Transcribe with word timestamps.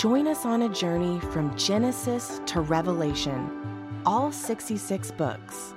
Join 0.00 0.28
us 0.28 0.46
on 0.46 0.62
a 0.62 0.68
journey 0.70 1.20
from 1.30 1.54
Genesis 1.58 2.40
to 2.46 2.62
Revelation, 2.62 4.00
all 4.06 4.32
66 4.32 5.10
books, 5.10 5.74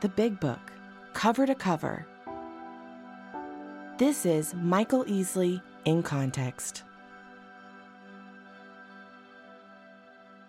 the 0.00 0.08
big 0.08 0.40
book, 0.40 0.72
cover 1.12 1.46
to 1.46 1.54
cover. 1.54 2.04
This 3.96 4.26
is 4.26 4.54
Michael 4.54 5.04
Easley 5.04 5.62
in 5.84 6.02
Context. 6.02 6.82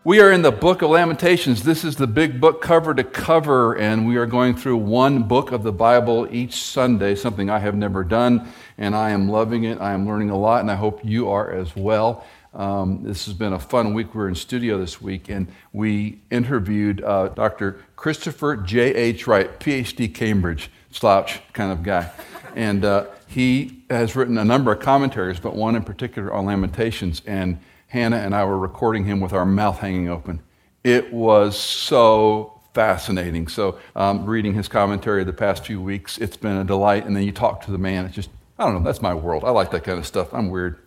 We 0.04 0.20
are 0.20 0.32
in 0.32 0.42
the 0.42 0.52
book 0.52 0.82
of 0.82 0.90
Lamentations. 0.90 1.62
This 1.62 1.84
is 1.84 1.96
the 1.96 2.08
big 2.08 2.42
book 2.42 2.62
cover 2.62 2.96
to 2.96 3.04
cover, 3.04 3.76
and 3.76 4.08
we 4.08 4.18
are 4.18 4.26
going 4.26 4.56
through 4.56 4.78
one 4.78 5.24
book 5.24 5.52
of 5.52 5.62
the 5.62 5.72
Bible 5.72 6.28
each 6.32 6.64
Sunday, 6.64 7.14
something 7.14 7.52
I 7.52 7.60
have 7.60 7.76
never 7.76 8.04
done, 8.04 8.48
and 8.80 8.96
I 8.96 9.12
am 9.12 9.30
loving 9.30 9.64
it. 9.64 9.80
I 9.80 9.94
am 9.94 10.08
learning 10.08 10.32
a 10.32 10.38
lot, 10.38 10.62
and 10.62 10.72
I 10.72 10.76
hope 10.76 11.02
you 11.04 11.30
are 11.30 11.52
as 11.52 11.76
well. 11.76 12.24
Um, 12.56 13.04
this 13.04 13.26
has 13.26 13.34
been 13.34 13.54
a 13.54 13.60
fun 13.60 13.94
week. 13.94 14.14
We 14.14 14.20
were 14.20 14.30
in 14.30 14.36
studio 14.36 14.78
this 14.78 15.02
week, 15.02 15.30
and 15.30 15.48
we 15.74 16.22
interviewed 16.32 17.04
uh, 17.04 17.28
Dr. 17.30 17.84
Christopher 17.98 18.56
J.H. 18.56 19.28
Wright, 19.28 19.60
PhD 19.60 20.14
Cambridge, 20.14 20.72
slouch 20.90 21.42
kind 21.52 21.72
of 21.72 21.84
guy. 21.84 22.10
And 22.56 22.86
uh, 22.86 23.08
he 23.28 23.84
has 23.90 24.16
written 24.16 24.38
a 24.38 24.46
number 24.46 24.72
of 24.72 24.80
commentaries, 24.80 25.40
but 25.40 25.56
one 25.56 25.76
in 25.76 25.84
particular 25.84 26.34
on 26.34 26.46
Lamentations. 26.46 27.22
And 27.26 27.60
Hannah 27.88 28.18
and 28.18 28.34
I 28.34 28.46
were 28.46 28.58
recording 28.58 29.04
him 29.04 29.20
with 29.20 29.34
our 29.34 29.46
mouth 29.46 29.80
hanging 29.80 30.08
open. 30.08 30.42
It 30.86 31.12
was 31.12 31.58
so 31.58 32.62
fascinating. 32.74 33.48
So, 33.50 33.80
um, 33.96 34.26
reading 34.26 34.54
his 34.54 34.70
commentary 34.70 35.24
the 35.24 35.34
past 35.34 35.66
few 35.66 35.82
weeks, 35.82 36.18
it's 36.18 36.38
been 36.38 36.58
a 36.58 36.64
delight. 36.64 37.06
And 37.06 37.16
then 37.16 37.24
you 37.24 37.34
talk 37.34 37.66
to 37.66 37.72
the 37.72 37.78
man. 37.78 38.06
It's 38.06 38.16
just, 38.16 38.30
I 38.58 38.64
don't 38.66 38.76
know, 38.76 38.84
that's 38.84 39.02
my 39.02 39.14
world. 39.14 39.44
I 39.44 39.50
like 39.50 39.72
that 39.72 39.84
kind 39.84 40.00
of 40.00 40.06
stuff. 40.06 40.34
I'm 40.34 40.50
weird. 40.50 40.80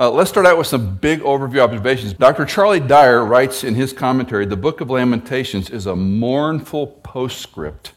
Uh, 0.00 0.08
let's 0.08 0.30
start 0.30 0.46
out 0.46 0.56
with 0.56 0.68
some 0.68 0.94
big 0.94 1.18
overview 1.22 1.58
observations. 1.58 2.12
Dr. 2.12 2.44
Charlie 2.44 2.78
Dyer 2.78 3.24
writes 3.24 3.64
in 3.64 3.74
his 3.74 3.92
commentary 3.92 4.46
the 4.46 4.56
book 4.56 4.80
of 4.80 4.90
Lamentations 4.90 5.70
is 5.70 5.86
a 5.86 5.96
mournful 5.96 6.86
postscript 6.86 7.94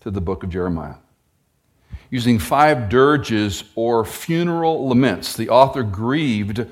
to 0.00 0.10
the 0.10 0.20
book 0.22 0.44
of 0.44 0.48
Jeremiah. 0.48 0.94
Using 2.08 2.38
five 2.38 2.88
dirges 2.88 3.64
or 3.74 4.02
funeral 4.06 4.88
laments, 4.88 5.36
the 5.36 5.50
author 5.50 5.82
grieved 5.82 6.64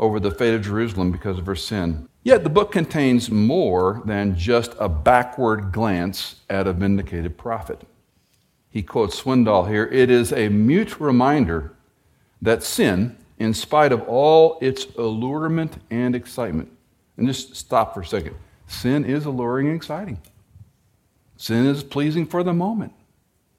over 0.00 0.18
the 0.18 0.32
fate 0.32 0.54
of 0.54 0.62
Jerusalem 0.62 1.12
because 1.12 1.38
of 1.38 1.46
her 1.46 1.54
sin. 1.54 2.08
Yet 2.24 2.42
the 2.42 2.50
book 2.50 2.72
contains 2.72 3.30
more 3.30 4.02
than 4.04 4.36
just 4.36 4.74
a 4.80 4.88
backward 4.88 5.70
glance 5.70 6.40
at 6.50 6.66
a 6.66 6.72
vindicated 6.72 7.38
prophet. 7.38 7.82
He 8.68 8.82
quotes 8.82 9.20
Swindoll 9.20 9.68
here 9.68 9.86
it 9.86 10.10
is 10.10 10.32
a 10.32 10.48
mute 10.48 10.98
reminder 10.98 11.76
that 12.42 12.64
sin, 12.64 13.16
in 13.38 13.54
spite 13.54 13.92
of 13.92 14.02
all 14.02 14.58
its 14.60 14.86
allurement 14.96 15.80
and 15.90 16.14
excitement, 16.14 16.70
and 17.16 17.26
just 17.26 17.56
stop 17.56 17.94
for 17.94 18.00
a 18.00 18.06
second 18.06 18.34
sin 18.66 19.04
is 19.04 19.24
alluring 19.24 19.66
and 19.66 19.76
exciting, 19.76 20.20
sin 21.36 21.66
is 21.66 21.82
pleasing 21.82 22.26
for 22.26 22.42
the 22.42 22.52
moment. 22.52 22.92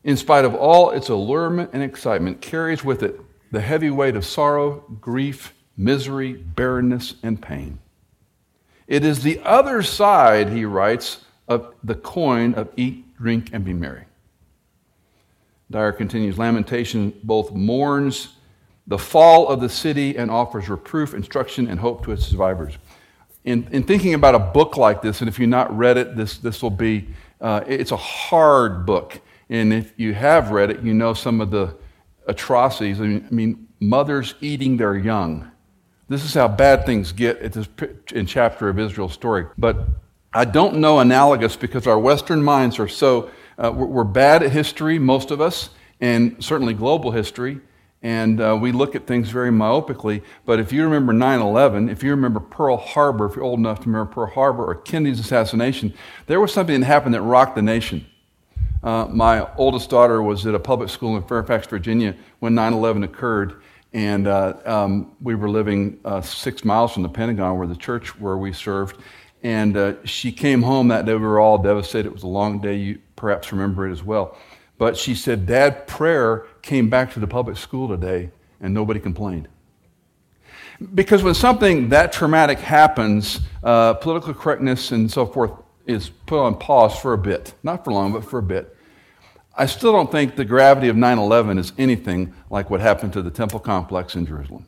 In 0.03 0.15
spite 0.15 0.45
of 0.45 0.53
all 0.53 0.91
its 0.91 1.09
allurement 1.09 1.71
and 1.73 1.83
excitement, 1.83 2.41
carries 2.41 2.85
with 2.85 3.03
it 3.03 3.19
the 3.51 3.59
heavy 3.59 3.89
weight 3.89 4.15
of 4.15 4.25
sorrow, 4.25 4.83
grief, 5.01 5.53
misery, 5.75 6.33
barrenness, 6.33 7.15
and 7.23 7.41
pain. 7.41 7.79
It 8.87 9.03
is 9.03 9.23
the 9.23 9.41
other 9.43 9.81
side, 9.81 10.49
he 10.49 10.65
writes, 10.65 11.25
of 11.47 11.73
the 11.83 11.95
coin 11.95 12.53
of 12.53 12.69
eat, 12.77 13.15
drink, 13.17 13.49
and 13.51 13.65
be 13.65 13.73
merry. 13.73 14.05
Dyer 15.71 15.91
continues 15.91 16.37
Lamentation 16.37 17.13
both 17.23 17.51
mourns 17.51 18.29
the 18.89 18.97
fall 18.97 19.47
of 19.47 19.61
the 19.61 19.69
city 19.69 20.17
and 20.17 20.29
offers 20.29 20.67
reproof, 20.67 21.13
instruction, 21.13 21.67
and 21.67 21.79
hope 21.79 22.03
to 22.03 22.11
its 22.11 22.25
survivors. 22.25 22.77
In, 23.45 23.65
in 23.71 23.83
thinking 23.83 24.13
about 24.13 24.35
a 24.35 24.39
book 24.39 24.75
like 24.75 25.01
this, 25.01 25.21
and 25.21 25.29
if 25.29 25.39
you've 25.39 25.49
not 25.49 25.75
read 25.75 25.97
it, 25.97 26.17
this, 26.17 26.37
this 26.39 26.61
will 26.61 26.69
be, 26.69 27.07
uh, 27.39 27.61
it's 27.65 27.91
a 27.91 27.97
hard 27.97 28.85
book. 28.85 29.21
And 29.49 29.71
if 29.71 29.93
you 29.95 30.13
have 30.13 30.51
read 30.51 30.69
it, 30.69 30.81
you 30.81 30.93
know 30.93 31.13
some 31.13 31.39
of 31.39 31.49
the 31.49 31.73
atrocities. 32.27 32.99
I 32.99 33.05
mean, 33.05 33.27
I 33.31 33.33
mean 33.33 33.67
mothers 33.79 34.35
eating 34.41 34.75
their 34.75 34.97
young 34.97 35.49
this 36.09 36.25
is 36.25 36.33
how 36.33 36.47
bad 36.47 36.85
things 36.85 37.11
get 37.11 37.37
at 37.37 37.53
this 37.53 37.69
in 38.11 38.25
chapter 38.25 38.67
of 38.67 38.79
Israel's 38.79 39.13
story. 39.13 39.45
But 39.57 39.87
I 40.33 40.43
don't 40.43 40.77
know 40.77 40.99
analogous 40.99 41.55
because 41.55 41.85
our 41.85 41.99
Western 41.99 42.43
minds 42.43 42.79
are 42.79 42.87
so, 42.87 43.29
uh, 43.59 43.71
we're, 43.71 44.03
bad 44.03 44.41
at 44.41 44.51
history, 44.51 44.97
most 44.97 45.29
of 45.29 45.39
us, 45.39 45.69
and 46.01 46.43
certainly 46.43 46.73
global 46.73 47.11
history. 47.11 47.61
And 48.01 48.39
uh, 48.39 48.57
we 48.59 48.71
look 48.71 48.95
at 48.95 49.07
things 49.07 49.29
very 49.29 49.49
myopically. 49.49 50.23
But 50.45 50.59
if 50.59 50.71
you 50.71 50.83
remember 50.83 51.11
9 51.11 51.41
11, 51.41 51.89
if 51.89 52.01
you 52.01 52.11
remember 52.11 52.39
Pearl 52.39 52.77
Harbor, 52.77 53.25
if 53.25 53.35
you're 53.35 53.43
old 53.43 53.59
enough 53.59 53.81
to 53.81 53.89
remember 53.89 54.11
Pearl 54.11 54.27
Harbor 54.27 54.65
or 54.65 54.75
Kennedy's 54.75 55.19
assassination, 55.19 55.93
there 56.27 56.39
was 56.39 56.53
something 56.53 56.79
that 56.79 56.85
happened 56.85 57.13
that 57.13 57.21
rocked 57.21 57.55
the 57.55 57.61
nation. 57.61 58.05
Uh, 58.81 59.05
my 59.09 59.45
oldest 59.55 59.89
daughter 59.89 60.23
was 60.23 60.45
at 60.45 60.55
a 60.55 60.59
public 60.59 60.89
school 60.89 61.17
in 61.17 61.23
Fairfax, 61.23 61.67
Virginia 61.67 62.15
when 62.39 62.55
9 62.55 62.73
11 62.73 63.03
occurred. 63.03 63.61
And 63.91 64.27
uh, 64.27 64.53
um, 64.65 65.15
we 65.21 65.35
were 65.35 65.49
living 65.49 65.99
uh, 66.05 66.21
six 66.21 66.63
miles 66.63 66.93
from 66.93 67.03
the 67.03 67.09
Pentagon, 67.09 67.57
where 67.57 67.67
the 67.67 67.75
church 67.75 68.17
where 68.19 68.37
we 68.37 68.53
served. 68.53 68.97
And 69.41 69.75
uh, 69.75 70.05
she 70.05 70.31
came 70.31 70.61
home 70.61 70.89
that 70.89 71.05
day. 71.05 71.13
We 71.13 71.19
were 71.19 71.39
all 71.39 71.57
devastated. 71.57 72.07
It 72.07 72.13
was 72.13 72.23
a 72.23 72.27
long 72.27 72.61
day. 72.61 72.75
You 72.75 72.99
perhaps 73.15 73.51
remember 73.51 73.87
it 73.87 73.91
as 73.91 74.03
well. 74.03 74.37
But 74.79 74.97
she 74.97 75.13
said, 75.13 75.45
Dad, 75.45 75.87
prayer 75.87 76.47
came 76.63 76.89
back 76.89 77.13
to 77.13 77.19
the 77.19 77.27
public 77.27 77.57
school 77.57 77.89
today, 77.89 78.31
and 78.61 78.73
nobody 78.73 78.99
complained. 78.99 79.49
Because 80.95 81.21
when 81.21 81.33
something 81.33 81.89
that 81.89 82.13
traumatic 82.13 82.59
happens, 82.59 83.41
uh, 83.61 83.95
political 83.95 84.33
correctness 84.33 84.91
and 84.91 85.11
so 85.11 85.25
forth 85.25 85.51
is 85.85 86.09
put 86.09 86.39
on 86.39 86.55
pause 86.55 86.97
for 86.97 87.11
a 87.11 87.17
bit. 87.17 87.53
Not 87.61 87.83
for 87.83 87.91
long, 87.91 88.13
but 88.13 88.23
for 88.23 88.39
a 88.39 88.43
bit. 88.43 88.75
I 89.53 89.65
still 89.65 89.91
don't 89.91 90.09
think 90.09 90.37
the 90.37 90.45
gravity 90.45 90.87
of 90.87 90.95
9 90.95 91.17
11 91.17 91.57
is 91.57 91.73
anything 91.77 92.33
like 92.49 92.69
what 92.69 92.79
happened 92.79 93.11
to 93.13 93.21
the 93.21 93.31
temple 93.31 93.59
complex 93.59 94.15
in 94.15 94.25
Jerusalem. 94.25 94.65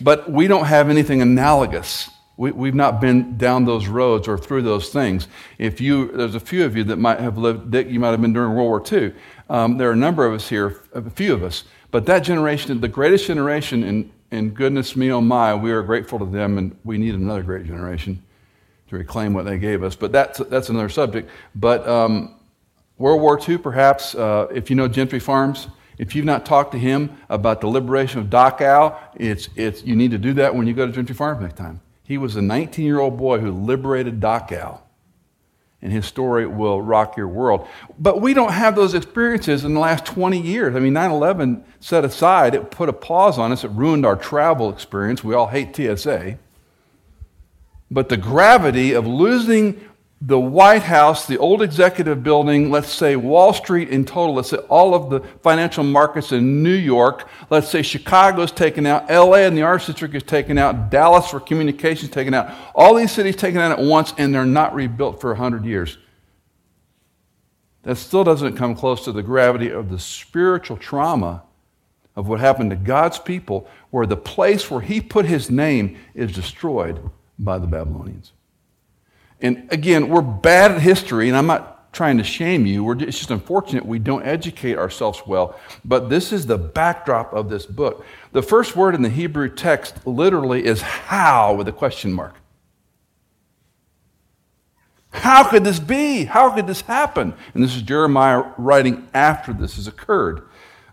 But 0.00 0.32
we 0.32 0.48
don't 0.48 0.64
have 0.64 0.90
anything 0.90 1.22
analogous. 1.22 2.10
We, 2.40 2.68
have 2.68 2.74
not 2.74 3.02
been 3.02 3.36
down 3.36 3.66
those 3.66 3.86
roads 3.86 4.26
or 4.26 4.38
through 4.38 4.62
those 4.62 4.88
things. 4.88 5.28
If 5.58 5.78
you, 5.78 6.10
there's 6.12 6.34
a 6.34 6.40
few 6.40 6.64
of 6.64 6.74
you 6.74 6.84
that 6.84 6.96
might 6.96 7.20
have 7.20 7.36
lived, 7.36 7.70
Dick, 7.70 7.90
you 7.90 8.00
might 8.00 8.12
have 8.12 8.22
been 8.22 8.32
during 8.32 8.54
World 8.54 8.66
War 8.66 8.82
II. 8.90 9.12
Um, 9.50 9.76
there 9.76 9.90
are 9.90 9.92
a 9.92 9.96
number 9.96 10.24
of 10.24 10.32
us 10.32 10.48
here, 10.48 10.80
a 10.94 11.10
few 11.10 11.34
of 11.34 11.42
us. 11.42 11.64
But 11.90 12.06
that 12.06 12.20
generation, 12.20 12.80
the 12.80 12.88
greatest 12.88 13.26
generation, 13.26 13.82
and, 13.82 14.10
and 14.30 14.54
goodness 14.54 14.96
me, 14.96 15.12
oh 15.12 15.20
my, 15.20 15.54
we 15.54 15.70
are 15.70 15.82
grateful 15.82 16.18
to 16.18 16.24
them, 16.24 16.56
and 16.56 16.74
we 16.82 16.96
need 16.96 17.14
another 17.14 17.42
great 17.42 17.66
generation 17.66 18.22
to 18.88 18.96
reclaim 18.96 19.34
what 19.34 19.44
they 19.44 19.58
gave 19.58 19.82
us. 19.82 19.94
But 19.94 20.10
that's, 20.10 20.38
that's 20.38 20.70
another 20.70 20.88
subject. 20.88 21.28
But 21.54 21.86
um, 21.86 22.36
World 22.96 23.20
War 23.20 23.38
II, 23.38 23.58
perhaps, 23.58 24.14
uh, 24.14 24.46
if 24.50 24.70
you 24.70 24.76
know 24.76 24.88
Gentry 24.88 25.20
Farms, 25.20 25.68
if 25.98 26.16
you've 26.16 26.24
not 26.24 26.46
talked 26.46 26.72
to 26.72 26.78
him 26.78 27.18
about 27.28 27.60
the 27.60 27.66
liberation 27.66 28.18
of 28.18 28.28
Dachau, 28.28 28.96
it's, 29.16 29.50
it's, 29.56 29.84
you 29.84 29.94
need 29.94 30.12
to 30.12 30.18
do 30.18 30.32
that 30.32 30.54
when 30.54 30.66
you 30.66 30.72
go 30.72 30.86
to 30.86 30.92
Gentry 30.92 31.14
Farms 31.14 31.42
next 31.42 31.58
time. 31.58 31.82
He 32.10 32.18
was 32.18 32.34
a 32.34 32.42
19 32.42 32.84
year 32.84 32.98
old 32.98 33.16
boy 33.16 33.38
who 33.38 33.52
liberated 33.52 34.18
Dachau. 34.18 34.80
And 35.80 35.92
his 35.92 36.06
story 36.06 36.44
will 36.44 36.82
rock 36.82 37.16
your 37.16 37.28
world. 37.28 37.68
But 38.00 38.20
we 38.20 38.34
don't 38.34 38.50
have 38.50 38.74
those 38.74 38.94
experiences 38.94 39.64
in 39.64 39.74
the 39.74 39.80
last 39.80 40.06
20 40.06 40.36
years. 40.36 40.74
I 40.74 40.80
mean, 40.80 40.92
9 40.94 41.08
11 41.08 41.64
set 41.78 42.04
aside, 42.04 42.56
it 42.56 42.72
put 42.72 42.88
a 42.88 42.92
pause 42.92 43.38
on 43.38 43.52
us, 43.52 43.62
it 43.62 43.70
ruined 43.70 44.04
our 44.04 44.16
travel 44.16 44.70
experience. 44.70 45.22
We 45.22 45.36
all 45.36 45.46
hate 45.46 45.76
TSA. 45.76 46.36
But 47.92 48.08
the 48.08 48.16
gravity 48.16 48.92
of 48.92 49.06
losing 49.06 49.80
the 50.22 50.38
White 50.38 50.82
House, 50.82 51.26
the 51.26 51.38
old 51.38 51.62
executive 51.62 52.22
building, 52.22 52.70
let's 52.70 52.92
say 52.92 53.16
Wall 53.16 53.54
Street 53.54 53.88
in 53.88 54.04
total, 54.04 54.34
let's 54.34 54.50
say 54.50 54.58
all 54.68 54.94
of 54.94 55.08
the 55.08 55.20
financial 55.42 55.82
markets 55.82 56.30
in 56.30 56.62
New 56.62 56.74
York, 56.74 57.26
let's 57.48 57.70
say 57.70 57.80
Chicago 57.80 58.42
is 58.42 58.52
taken 58.52 58.84
out, 58.84 59.08
LA 59.08 59.38
and 59.38 59.56
the 59.56 59.62
Arts 59.62 59.86
District 59.86 60.14
is 60.14 60.22
taken 60.22 60.58
out, 60.58 60.90
Dallas 60.90 61.30
for 61.30 61.40
communications 61.40 62.10
taken 62.10 62.34
out, 62.34 62.54
all 62.74 62.94
these 62.94 63.12
cities 63.12 63.34
taken 63.34 63.60
out 63.60 63.72
at 63.72 63.78
once, 63.78 64.12
and 64.18 64.34
they're 64.34 64.44
not 64.44 64.74
rebuilt 64.74 65.22
for 65.22 65.30
100 65.30 65.64
years. 65.64 65.96
That 67.84 67.96
still 67.96 68.24
doesn't 68.24 68.56
come 68.56 68.74
close 68.74 69.04
to 69.06 69.12
the 69.12 69.22
gravity 69.22 69.70
of 69.70 69.88
the 69.88 69.98
spiritual 69.98 70.76
trauma 70.76 71.44
of 72.14 72.28
what 72.28 72.40
happened 72.40 72.68
to 72.70 72.76
God's 72.76 73.18
people, 73.18 73.66
where 73.88 74.04
the 74.04 74.18
place 74.18 74.70
where 74.70 74.82
He 74.82 75.00
put 75.00 75.24
His 75.24 75.50
name 75.50 75.96
is 76.12 76.30
destroyed 76.32 77.08
by 77.38 77.58
the 77.58 77.66
Babylonians. 77.66 78.32
And 79.40 79.68
again, 79.70 80.08
we're 80.08 80.22
bad 80.22 80.72
at 80.72 80.80
history, 80.80 81.28
and 81.28 81.36
I'm 81.36 81.46
not 81.46 81.92
trying 81.92 82.18
to 82.18 82.24
shame 82.24 82.66
you. 82.66 82.84
We're, 82.84 83.02
it's 83.02 83.18
just 83.18 83.30
unfortunate 83.30 83.84
we 83.84 83.98
don't 83.98 84.22
educate 84.24 84.78
ourselves 84.78 85.22
well. 85.26 85.58
But 85.84 86.08
this 86.08 86.32
is 86.32 86.46
the 86.46 86.58
backdrop 86.58 87.32
of 87.32 87.48
this 87.48 87.66
book. 87.66 88.04
The 88.32 88.42
first 88.42 88.76
word 88.76 88.94
in 88.94 89.02
the 89.02 89.08
Hebrew 89.08 89.48
text 89.48 90.06
literally 90.06 90.64
is 90.64 90.82
how 90.82 91.54
with 91.54 91.68
a 91.68 91.72
question 91.72 92.12
mark. 92.12 92.36
How 95.12 95.42
could 95.42 95.64
this 95.64 95.80
be? 95.80 96.24
How 96.24 96.50
could 96.54 96.68
this 96.68 96.82
happen? 96.82 97.34
And 97.54 97.64
this 97.64 97.74
is 97.74 97.82
Jeremiah 97.82 98.44
writing 98.56 99.08
after 99.12 99.52
this 99.52 99.74
has 99.74 99.88
occurred. 99.88 100.42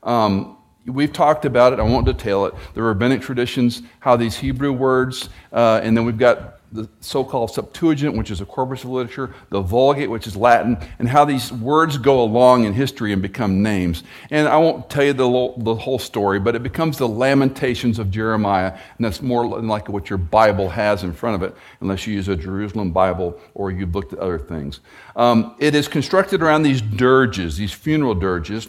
Um, 0.02 0.58
we've 0.88 1.14
talked 1.14 1.46
about 1.46 1.74
it. 1.74 1.80
I 1.80 1.84
won't 1.84 2.08
detail 2.08 2.46
it. 2.46 2.56
The 2.74 2.82
rabbinic 2.82 3.22
traditions, 3.22 3.84
how 4.00 4.16
these 4.16 4.36
Hebrew 4.36 4.74
words, 4.74 5.30
uh, 5.54 5.82
and 5.84 5.96
then 5.96 6.04
we've 6.04 6.18
got 6.18 6.57
the 6.72 6.90
so 7.00 7.24
called 7.24 7.52
Septuagint, 7.52 8.18
which 8.18 8.30
is 8.30 8.42
a 8.42 8.46
corpus 8.46 8.84
of 8.84 8.90
literature, 8.90 9.34
the 9.50 9.62
Vulgate, 9.62 10.10
which 10.10 10.28
is 10.28 10.36
Latin, 10.36 10.78
and 11.00 11.08
how 11.08 11.24
these 11.24 11.52
words 11.52 11.98
go 11.98 12.22
along 12.22 12.66
in 12.66 12.74
history 12.74 13.14
and 13.14 13.22
become 13.22 13.64
names. 13.64 14.04
And 14.30 14.48
I 14.48 14.58
won't 14.58 14.90
tell 14.90 15.04
you 15.04 15.14
the, 15.14 15.54
the 15.58 15.76
whole 15.76 16.00
story, 16.00 16.40
but 16.40 16.56
it 16.56 16.64
becomes 16.64 16.98
the 16.98 17.08
Lamentations 17.08 18.00
of 18.00 18.12
Jeremiah, 18.12 18.78
and 18.98 19.06
that's 19.06 19.22
more 19.22 19.48
like 19.48 19.88
what 19.90 20.10
your 20.10 20.18
Bible 20.18 20.70
has 20.70 21.04
in 21.04 21.14
front 21.14 21.42
of 21.42 21.44
it, 21.44 21.56
unless 21.82 22.06
you 22.06 22.14
use 22.14 22.28
a 22.28 22.36
Jerusalem 22.36 22.92
Bible 22.92 23.40
or 23.54 23.72
you've 23.72 23.96
looked 23.96 24.14
at 24.14 24.20
other 24.20 24.40
things. 24.40 24.82
Um, 25.16 25.56
it 25.60 25.74
is 25.74 25.88
constructed 25.88 26.44
around 26.44 26.64
these 26.64 26.82
dirges, 26.82 27.58
these 27.58 27.74
funeral 27.74 28.14
dirges. 28.14 28.68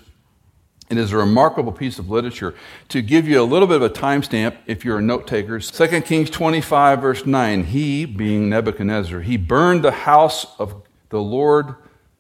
It 0.90 0.96
is 0.96 1.12
a 1.12 1.18
remarkable 1.18 1.72
piece 1.72 1.98
of 1.98 2.08
literature. 2.08 2.54
To 2.88 3.02
give 3.02 3.28
you 3.28 3.42
a 3.42 3.44
little 3.44 3.68
bit 3.68 3.76
of 3.76 3.82
a 3.82 3.90
timestamp, 3.90 4.56
if 4.66 4.84
you're 4.84 4.98
a 4.98 5.02
note 5.02 5.26
taker, 5.26 5.58
2 5.60 6.00
Kings 6.02 6.30
25, 6.30 7.00
verse 7.02 7.26
9, 7.26 7.64
he, 7.64 8.06
being 8.06 8.48
Nebuchadnezzar, 8.48 9.20
he 9.20 9.36
burned 9.36 9.84
the 9.84 9.90
house 9.90 10.58
of 10.58 10.82
the 11.10 11.20
Lord, 11.20 11.74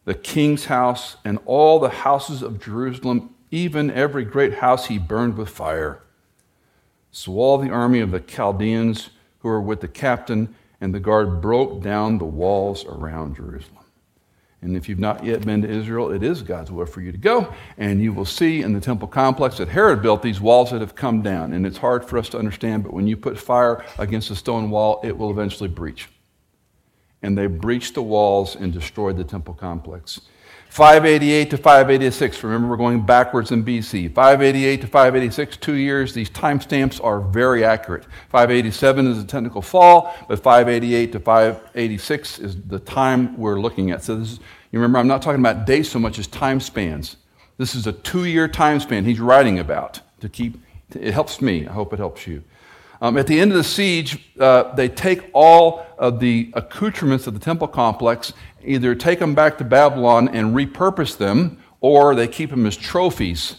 the 0.04 0.14
king's 0.14 0.66
house, 0.66 1.16
and 1.24 1.38
all 1.46 1.78
the 1.78 1.88
houses 1.88 2.42
of 2.42 2.62
Jerusalem, 2.62 3.34
even 3.50 3.90
every 3.90 4.24
great 4.24 4.54
house 4.54 4.86
he 4.86 4.98
burned 4.98 5.38
with 5.38 5.48
fire. 5.48 6.02
So 7.10 7.32
all 7.32 7.56
the 7.56 7.70
army 7.70 8.00
of 8.00 8.10
the 8.10 8.20
Chaldeans 8.20 9.10
who 9.38 9.48
were 9.48 9.62
with 9.62 9.80
the 9.80 9.88
captain 9.88 10.54
and 10.80 10.94
the 10.94 11.00
guard 11.00 11.40
broke 11.40 11.82
down 11.82 12.18
the 12.18 12.24
walls 12.24 12.84
around 12.84 13.36
Jerusalem. 13.36 13.77
And 14.60 14.76
if 14.76 14.88
you've 14.88 14.98
not 14.98 15.24
yet 15.24 15.46
been 15.46 15.62
to 15.62 15.68
Israel, 15.68 16.10
it 16.10 16.24
is 16.24 16.42
God's 16.42 16.72
will 16.72 16.86
for 16.86 17.00
you 17.00 17.12
to 17.12 17.18
go. 17.18 17.52
And 17.76 18.02
you 18.02 18.12
will 18.12 18.24
see 18.24 18.62
in 18.62 18.72
the 18.72 18.80
temple 18.80 19.06
complex 19.06 19.58
that 19.58 19.68
Herod 19.68 20.02
built 20.02 20.20
these 20.20 20.40
walls 20.40 20.72
that 20.72 20.80
have 20.80 20.96
come 20.96 21.22
down. 21.22 21.52
And 21.52 21.64
it's 21.64 21.78
hard 21.78 22.04
for 22.04 22.18
us 22.18 22.28
to 22.30 22.38
understand, 22.38 22.82
but 22.82 22.92
when 22.92 23.06
you 23.06 23.16
put 23.16 23.38
fire 23.38 23.84
against 23.98 24.30
a 24.30 24.36
stone 24.36 24.70
wall, 24.70 25.00
it 25.04 25.16
will 25.16 25.30
eventually 25.30 25.68
breach. 25.68 26.08
And 27.22 27.38
they 27.38 27.46
breached 27.46 27.94
the 27.94 28.02
walls 28.02 28.56
and 28.56 28.72
destroyed 28.72 29.16
the 29.16 29.24
temple 29.24 29.54
complex. 29.54 30.20
588 30.70 31.50
to 31.50 31.56
586, 31.56 32.44
remember 32.44 32.68
we're 32.68 32.76
going 32.76 33.04
backwards 33.04 33.50
in 33.50 33.64
BC. 33.64 34.14
588 34.14 34.80
to 34.82 34.86
586, 34.86 35.56
two 35.56 35.74
years. 35.74 36.12
These 36.12 36.30
timestamps 36.30 37.02
are 37.02 37.20
very 37.20 37.64
accurate. 37.64 38.04
587 38.28 39.06
is 39.06 39.18
a 39.18 39.24
technical 39.24 39.62
fall, 39.62 40.14
but 40.28 40.42
588 40.42 41.12
to 41.12 41.20
586 41.20 42.38
is 42.38 42.62
the 42.62 42.78
time 42.78 43.36
we're 43.36 43.58
looking 43.58 43.90
at. 43.90 44.04
So 44.04 44.16
this 44.16 44.32
is, 44.32 44.40
you 44.70 44.78
remember, 44.78 44.98
I'm 44.98 45.08
not 45.08 45.22
talking 45.22 45.40
about 45.40 45.66
days 45.66 45.90
so 45.90 45.98
much 45.98 46.18
as 46.18 46.26
time 46.26 46.60
spans. 46.60 47.16
This 47.56 47.74
is 47.74 47.86
a 47.86 47.92
two 47.92 48.26
year 48.26 48.46
time 48.46 48.78
span 48.78 49.04
he's 49.04 49.20
writing 49.20 49.58
about 49.58 50.00
to 50.20 50.28
keep, 50.28 50.62
it 50.94 51.12
helps 51.12 51.40
me. 51.40 51.66
I 51.66 51.72
hope 51.72 51.92
it 51.92 51.98
helps 51.98 52.26
you. 52.26 52.44
Um, 53.00 53.16
at 53.16 53.26
the 53.26 53.40
end 53.40 53.52
of 53.52 53.58
the 53.58 53.64
siege, 53.64 54.30
uh, 54.40 54.74
they 54.74 54.88
take 54.88 55.30
all 55.32 55.86
of 55.98 56.20
the 56.20 56.50
accoutrements 56.54 57.26
of 57.26 57.34
the 57.34 57.40
temple 57.40 57.68
complex, 57.68 58.32
either 58.64 58.94
take 58.94 59.20
them 59.20 59.34
back 59.34 59.58
to 59.58 59.64
Babylon 59.64 60.28
and 60.28 60.54
repurpose 60.54 61.16
them, 61.16 61.62
or 61.80 62.14
they 62.14 62.26
keep 62.26 62.50
them 62.50 62.66
as 62.66 62.76
trophies. 62.76 63.56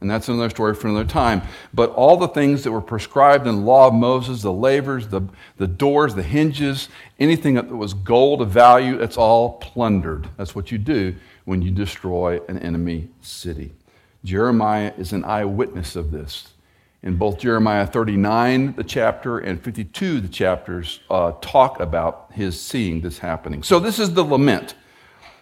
And 0.00 0.10
that's 0.10 0.28
another 0.28 0.50
story 0.50 0.74
for 0.74 0.88
another 0.88 1.08
time. 1.08 1.40
But 1.72 1.90
all 1.92 2.18
the 2.18 2.28
things 2.28 2.62
that 2.64 2.72
were 2.72 2.82
prescribed 2.82 3.46
in 3.46 3.56
the 3.56 3.62
law 3.62 3.88
of 3.88 3.94
Moses, 3.94 4.42
the 4.42 4.52
lavers, 4.52 5.08
the, 5.08 5.22
the 5.56 5.66
doors, 5.66 6.14
the 6.14 6.22
hinges, 6.22 6.90
anything 7.18 7.54
that 7.54 7.68
was 7.68 7.94
gold 7.94 8.42
of 8.42 8.50
value, 8.50 9.00
it's 9.00 9.16
all 9.16 9.54
plundered. 9.54 10.28
That's 10.36 10.54
what 10.54 10.70
you 10.70 10.76
do 10.76 11.14
when 11.46 11.62
you 11.62 11.70
destroy 11.70 12.38
an 12.48 12.58
enemy 12.58 13.08
city. 13.22 13.72
Jeremiah 14.24 14.92
is 14.98 15.14
an 15.14 15.24
eyewitness 15.24 15.96
of 15.96 16.10
this. 16.10 16.48
In 17.04 17.16
both 17.16 17.38
Jeremiah 17.38 17.86
39, 17.86 18.76
the 18.76 18.82
chapter, 18.82 19.38
and 19.38 19.62
52, 19.62 20.22
the 20.22 20.28
chapters, 20.28 21.00
uh, 21.10 21.32
talk 21.42 21.78
about 21.78 22.30
his 22.32 22.58
seeing 22.58 23.02
this 23.02 23.18
happening. 23.18 23.62
So, 23.62 23.78
this 23.78 23.98
is 23.98 24.14
the 24.14 24.24
lament. 24.24 24.74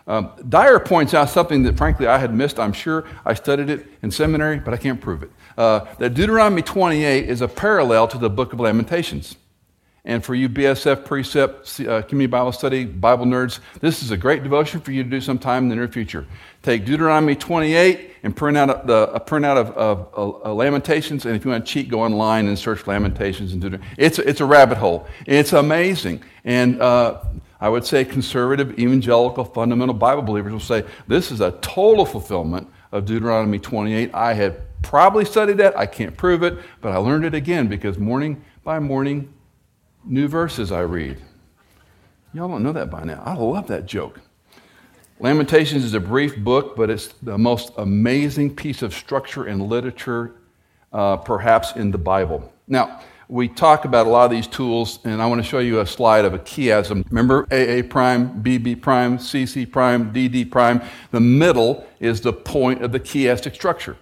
Um, 0.08 0.32
Dyer 0.48 0.80
points 0.80 1.14
out 1.14 1.30
something 1.30 1.62
that, 1.62 1.78
frankly, 1.78 2.08
I 2.08 2.18
had 2.18 2.34
missed. 2.34 2.58
I'm 2.58 2.72
sure 2.72 3.04
I 3.24 3.34
studied 3.34 3.70
it 3.70 3.86
in 4.02 4.10
seminary, 4.10 4.58
but 4.58 4.74
I 4.74 4.76
can't 4.76 5.00
prove 5.00 5.22
it. 5.22 5.30
Uh, 5.56 5.86
that 6.00 6.14
Deuteronomy 6.14 6.62
28 6.62 7.28
is 7.28 7.42
a 7.42 7.48
parallel 7.48 8.08
to 8.08 8.18
the 8.18 8.28
book 8.28 8.52
of 8.52 8.58
Lamentations. 8.58 9.36
And 10.04 10.24
for 10.24 10.34
you 10.34 10.48
BSF 10.48 11.04
Precept 11.04 11.80
uh, 11.80 12.02
Community 12.02 12.26
Bible 12.26 12.50
Study 12.50 12.84
Bible 12.84 13.24
nerds, 13.24 13.60
this 13.80 14.02
is 14.02 14.10
a 14.10 14.16
great 14.16 14.42
devotion 14.42 14.80
for 14.80 14.90
you 14.90 15.04
to 15.04 15.08
do 15.08 15.20
sometime 15.20 15.64
in 15.64 15.68
the 15.68 15.76
near 15.76 15.86
future. 15.86 16.26
Take 16.62 16.84
Deuteronomy 16.84 17.36
28 17.36 18.16
and 18.24 18.34
print 18.34 18.56
out 18.56 18.90
a, 18.90 19.12
a 19.12 19.20
printout 19.20 19.58
of, 19.58 19.70
of, 19.70 20.42
of, 20.44 20.56
Lamentations. 20.56 21.24
And 21.24 21.36
if 21.36 21.44
you 21.44 21.52
want 21.52 21.64
to 21.64 21.72
cheat, 21.72 21.88
go 21.88 22.02
online 22.02 22.48
and 22.48 22.58
search 22.58 22.84
Lamentations 22.88 23.52
and 23.52 23.62
Deuteronomy. 23.62 23.94
It's, 23.96 24.18
it's 24.18 24.40
a 24.40 24.44
rabbit 24.44 24.78
hole. 24.78 25.06
It's 25.24 25.52
amazing. 25.52 26.24
And 26.44 26.82
uh, 26.82 27.22
I 27.60 27.68
would 27.68 27.84
say 27.84 28.04
conservative, 28.04 28.76
evangelical, 28.80 29.44
fundamental 29.44 29.94
Bible 29.94 30.22
believers 30.22 30.52
will 30.52 30.58
say 30.58 30.84
this 31.06 31.30
is 31.30 31.40
a 31.40 31.52
total 31.60 32.04
fulfillment 32.06 32.68
of 32.90 33.04
Deuteronomy 33.04 33.60
28. 33.60 34.12
I 34.12 34.32
had 34.32 34.62
probably 34.82 35.24
studied 35.24 35.58
that. 35.58 35.78
I 35.78 35.86
can't 35.86 36.16
prove 36.16 36.42
it, 36.42 36.58
but 36.80 36.90
I 36.90 36.96
learned 36.96 37.24
it 37.24 37.34
again 37.34 37.68
because 37.68 37.98
morning 37.98 38.44
by 38.64 38.80
morning, 38.80 39.32
new 40.04 40.28
verses 40.28 40.72
I 40.72 40.80
read. 40.80 41.18
Y'all 42.34 42.48
don't 42.48 42.62
know 42.62 42.72
that 42.72 42.90
by 42.90 43.04
now. 43.04 43.22
I 43.24 43.34
love 43.34 43.66
that 43.68 43.86
joke. 43.86 44.20
Lamentations 45.20 45.84
is 45.84 45.94
a 45.94 46.00
brief 46.00 46.36
book, 46.38 46.74
but 46.76 46.90
it's 46.90 47.08
the 47.22 47.38
most 47.38 47.72
amazing 47.76 48.56
piece 48.56 48.82
of 48.82 48.92
structure 48.92 49.44
and 49.44 49.62
literature, 49.62 50.34
uh, 50.92 51.16
perhaps, 51.18 51.72
in 51.76 51.90
the 51.90 51.98
Bible. 51.98 52.52
Now, 52.66 53.00
we 53.28 53.48
talk 53.48 53.84
about 53.84 54.06
a 54.06 54.10
lot 54.10 54.24
of 54.24 54.30
these 54.30 54.46
tools, 54.46 54.98
and 55.04 55.22
I 55.22 55.26
want 55.26 55.42
to 55.42 55.48
show 55.48 55.60
you 55.60 55.80
a 55.80 55.86
slide 55.86 56.24
of 56.24 56.34
a 56.34 56.38
chiasm. 56.38 57.04
Remember 57.08 57.44
AA 57.52 57.86
prime, 57.88 58.42
BB 58.42 58.82
prime, 58.82 59.18
CC 59.18 59.70
prime, 59.70 60.12
DD 60.12 60.50
prime. 60.50 60.82
The 61.12 61.20
middle 61.20 61.86
is 62.00 62.20
the 62.20 62.32
point 62.32 62.82
of 62.82 62.92
the 62.92 63.00
chiastic 63.00 63.54
structure. 63.54 63.96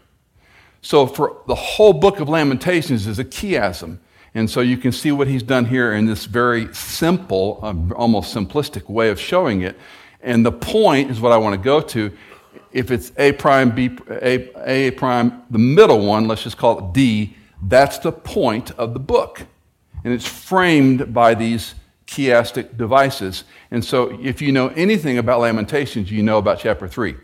So, 0.83 1.07
for 1.07 1.43
the 1.47 1.55
whole 1.55 1.93
book 1.93 2.21
of 2.21 2.29
Lamentations 2.29 3.07
is 3.07 3.19
a 3.19 3.25
chiasm. 3.25 3.99
And 4.35 4.49
so 4.49 4.61
you 4.61 4.77
can 4.77 4.93
see 4.93 5.11
what 5.13 5.27
he's 5.27 5.43
done 5.43 5.65
here 5.65 5.93
in 5.93 6.07
this 6.07 6.25
very 6.25 6.73
simple, 6.73 7.59
um, 7.63 7.93
almost 7.97 8.35
simplistic 8.35 8.89
way 8.89 9.11
of 9.11 9.19
showing 9.19 9.63
it. 9.63 9.77
And 10.23 10.47
the 10.47 10.53
point 10.53 11.11
is 11.11 11.21
what 11.21 11.33
I 11.33 11.37
want 11.37 11.55
to 11.55 11.65
go 11.65 11.81
to. 11.81 12.13
If 12.73 12.91
it's 12.91 13.13
A 13.17 13.33
prime, 13.33 13.75
B, 13.75 13.91
A, 14.09 14.51
A 14.65 14.91
prime, 14.93 15.43
the 15.51 15.59
middle 15.59 16.07
one, 16.07 16.29
let's 16.29 16.45
just 16.45 16.57
call 16.57 16.79
it 16.79 16.95
D, 16.95 17.37
that's 17.63 17.99
the 17.99 18.13
point 18.13 18.71
of 18.73 18.95
the 18.95 19.01
book. 19.01 19.43
And 20.05 20.13
it's 20.13 20.27
framed 20.27 21.13
by 21.13 21.35
these 21.35 21.75
chiastic 22.07 22.77
devices. 22.77 23.45
And 23.71 23.85
so 23.85 24.19
if 24.21 24.41
you 24.41 24.53
know 24.53 24.69
anything 24.69 25.19
about 25.19 25.41
Lamentations, 25.41 26.11
you 26.11 26.23
know 26.23 26.39
about 26.39 26.59
chapter 26.59 26.89
3. 26.89 27.17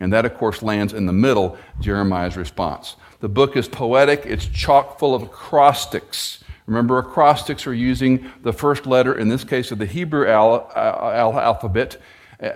And 0.00 0.12
that, 0.12 0.24
of 0.24 0.34
course, 0.34 0.62
lands 0.62 0.92
in 0.92 1.06
the 1.06 1.12
middle, 1.12 1.56
Jeremiah's 1.80 2.36
response. 2.36 2.96
The 3.20 3.28
book 3.28 3.56
is 3.56 3.68
poetic, 3.68 4.22
it's 4.26 4.46
chock 4.46 4.98
full 4.98 5.14
of 5.14 5.22
acrostics. 5.22 6.41
Remember, 6.66 6.98
acrostics 6.98 7.66
are 7.66 7.74
using 7.74 8.30
the 8.42 8.52
first 8.52 8.86
letter, 8.86 9.16
in 9.16 9.28
this 9.28 9.44
case, 9.44 9.70
of 9.72 9.78
the 9.78 9.86
Hebrew 9.86 10.28
al- 10.28 10.70
al- 10.74 11.38
alphabet, 11.38 11.96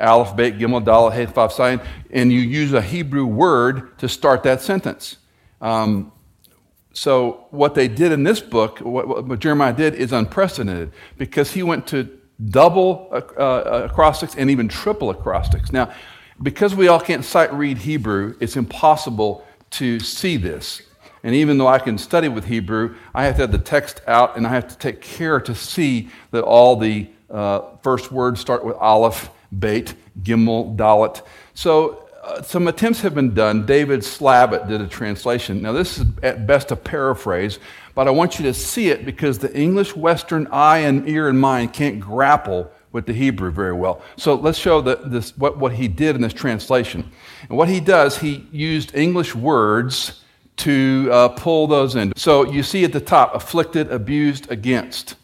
Aleph, 0.00 0.36
Bet, 0.36 0.58
Gimel, 0.58 0.84
Dalet, 0.84 1.12
Hey, 1.12 1.26
Vav, 1.26 1.52
Zayin, 1.52 1.84
and 2.10 2.32
you 2.32 2.40
use 2.40 2.72
a 2.72 2.82
Hebrew 2.82 3.26
word 3.26 3.98
to 3.98 4.08
start 4.08 4.42
that 4.42 4.60
sentence. 4.60 5.16
Um, 5.60 6.12
so, 6.92 7.46
what 7.50 7.74
they 7.74 7.88
did 7.88 8.10
in 8.12 8.22
this 8.22 8.40
book, 8.40 8.78
what, 8.78 9.28
what, 9.28 9.38
Jeremiah 9.38 9.72
did, 9.72 9.94
is 9.94 10.12
unprecedented 10.12 10.92
because 11.18 11.52
he 11.52 11.62
went 11.62 11.86
to 11.88 12.08
double 12.50 13.08
uh, 13.12 13.16
uh, 13.16 13.88
acrostics 13.90 14.34
and 14.34 14.50
even 14.50 14.68
triple 14.68 15.10
acrostics. 15.10 15.72
Now, 15.72 15.92
because 16.42 16.74
we 16.74 16.88
all 16.88 17.00
can't 17.00 17.24
sight 17.24 17.52
read 17.52 17.78
Hebrew, 17.78 18.36
it's 18.40 18.56
impossible 18.56 19.46
to 19.72 20.00
see 20.00 20.36
this. 20.36 20.82
And 21.26 21.34
even 21.34 21.58
though 21.58 21.66
I 21.66 21.80
can 21.80 21.98
study 21.98 22.28
with 22.28 22.44
Hebrew, 22.44 22.94
I 23.12 23.24
have 23.24 23.34
to 23.34 23.40
have 23.40 23.50
the 23.50 23.58
text 23.58 24.00
out 24.06 24.36
and 24.36 24.46
I 24.46 24.50
have 24.50 24.68
to 24.68 24.78
take 24.78 25.00
care 25.00 25.40
to 25.40 25.56
see 25.56 26.08
that 26.30 26.44
all 26.44 26.76
the 26.76 27.08
uh, 27.28 27.62
first 27.82 28.12
words 28.12 28.38
start 28.38 28.64
with 28.64 28.76
Aleph, 28.76 29.28
Bet, 29.50 29.92
Gimel, 30.22 30.76
Dalet. 30.76 31.20
So 31.52 32.08
uh, 32.22 32.42
some 32.42 32.68
attempts 32.68 33.00
have 33.00 33.16
been 33.16 33.34
done. 33.34 33.66
David 33.66 34.04
Slavitt 34.04 34.68
did 34.68 34.80
a 34.80 34.86
translation. 34.86 35.60
Now, 35.60 35.72
this 35.72 35.98
is 35.98 36.06
at 36.22 36.46
best 36.46 36.70
a 36.70 36.76
paraphrase, 36.76 37.58
but 37.96 38.06
I 38.06 38.12
want 38.12 38.38
you 38.38 38.44
to 38.44 38.54
see 38.54 38.90
it 38.90 39.04
because 39.04 39.40
the 39.40 39.52
English 39.52 39.96
Western 39.96 40.46
eye 40.52 40.78
and 40.78 41.08
ear 41.08 41.28
and 41.28 41.40
mind 41.40 41.72
can't 41.72 41.98
grapple 41.98 42.70
with 42.92 43.04
the 43.04 43.12
Hebrew 43.12 43.50
very 43.50 43.72
well. 43.72 44.00
So 44.16 44.36
let's 44.36 44.58
show 44.58 44.80
the, 44.80 44.94
this, 45.04 45.36
what, 45.36 45.58
what 45.58 45.72
he 45.72 45.88
did 45.88 46.14
in 46.14 46.22
this 46.22 46.32
translation. 46.32 47.10
And 47.48 47.58
what 47.58 47.68
he 47.68 47.80
does, 47.80 48.18
he 48.18 48.46
used 48.52 48.94
English 48.94 49.34
words 49.34 50.22
to 50.56 51.08
uh, 51.12 51.28
pull 51.28 51.66
those 51.66 51.96
in. 51.96 52.12
So 52.16 52.44
you 52.44 52.62
see 52.62 52.84
at 52.84 52.92
the 52.92 53.00
top, 53.00 53.34
afflicted, 53.34 53.90
abused, 53.92 54.50
against, 54.50 55.16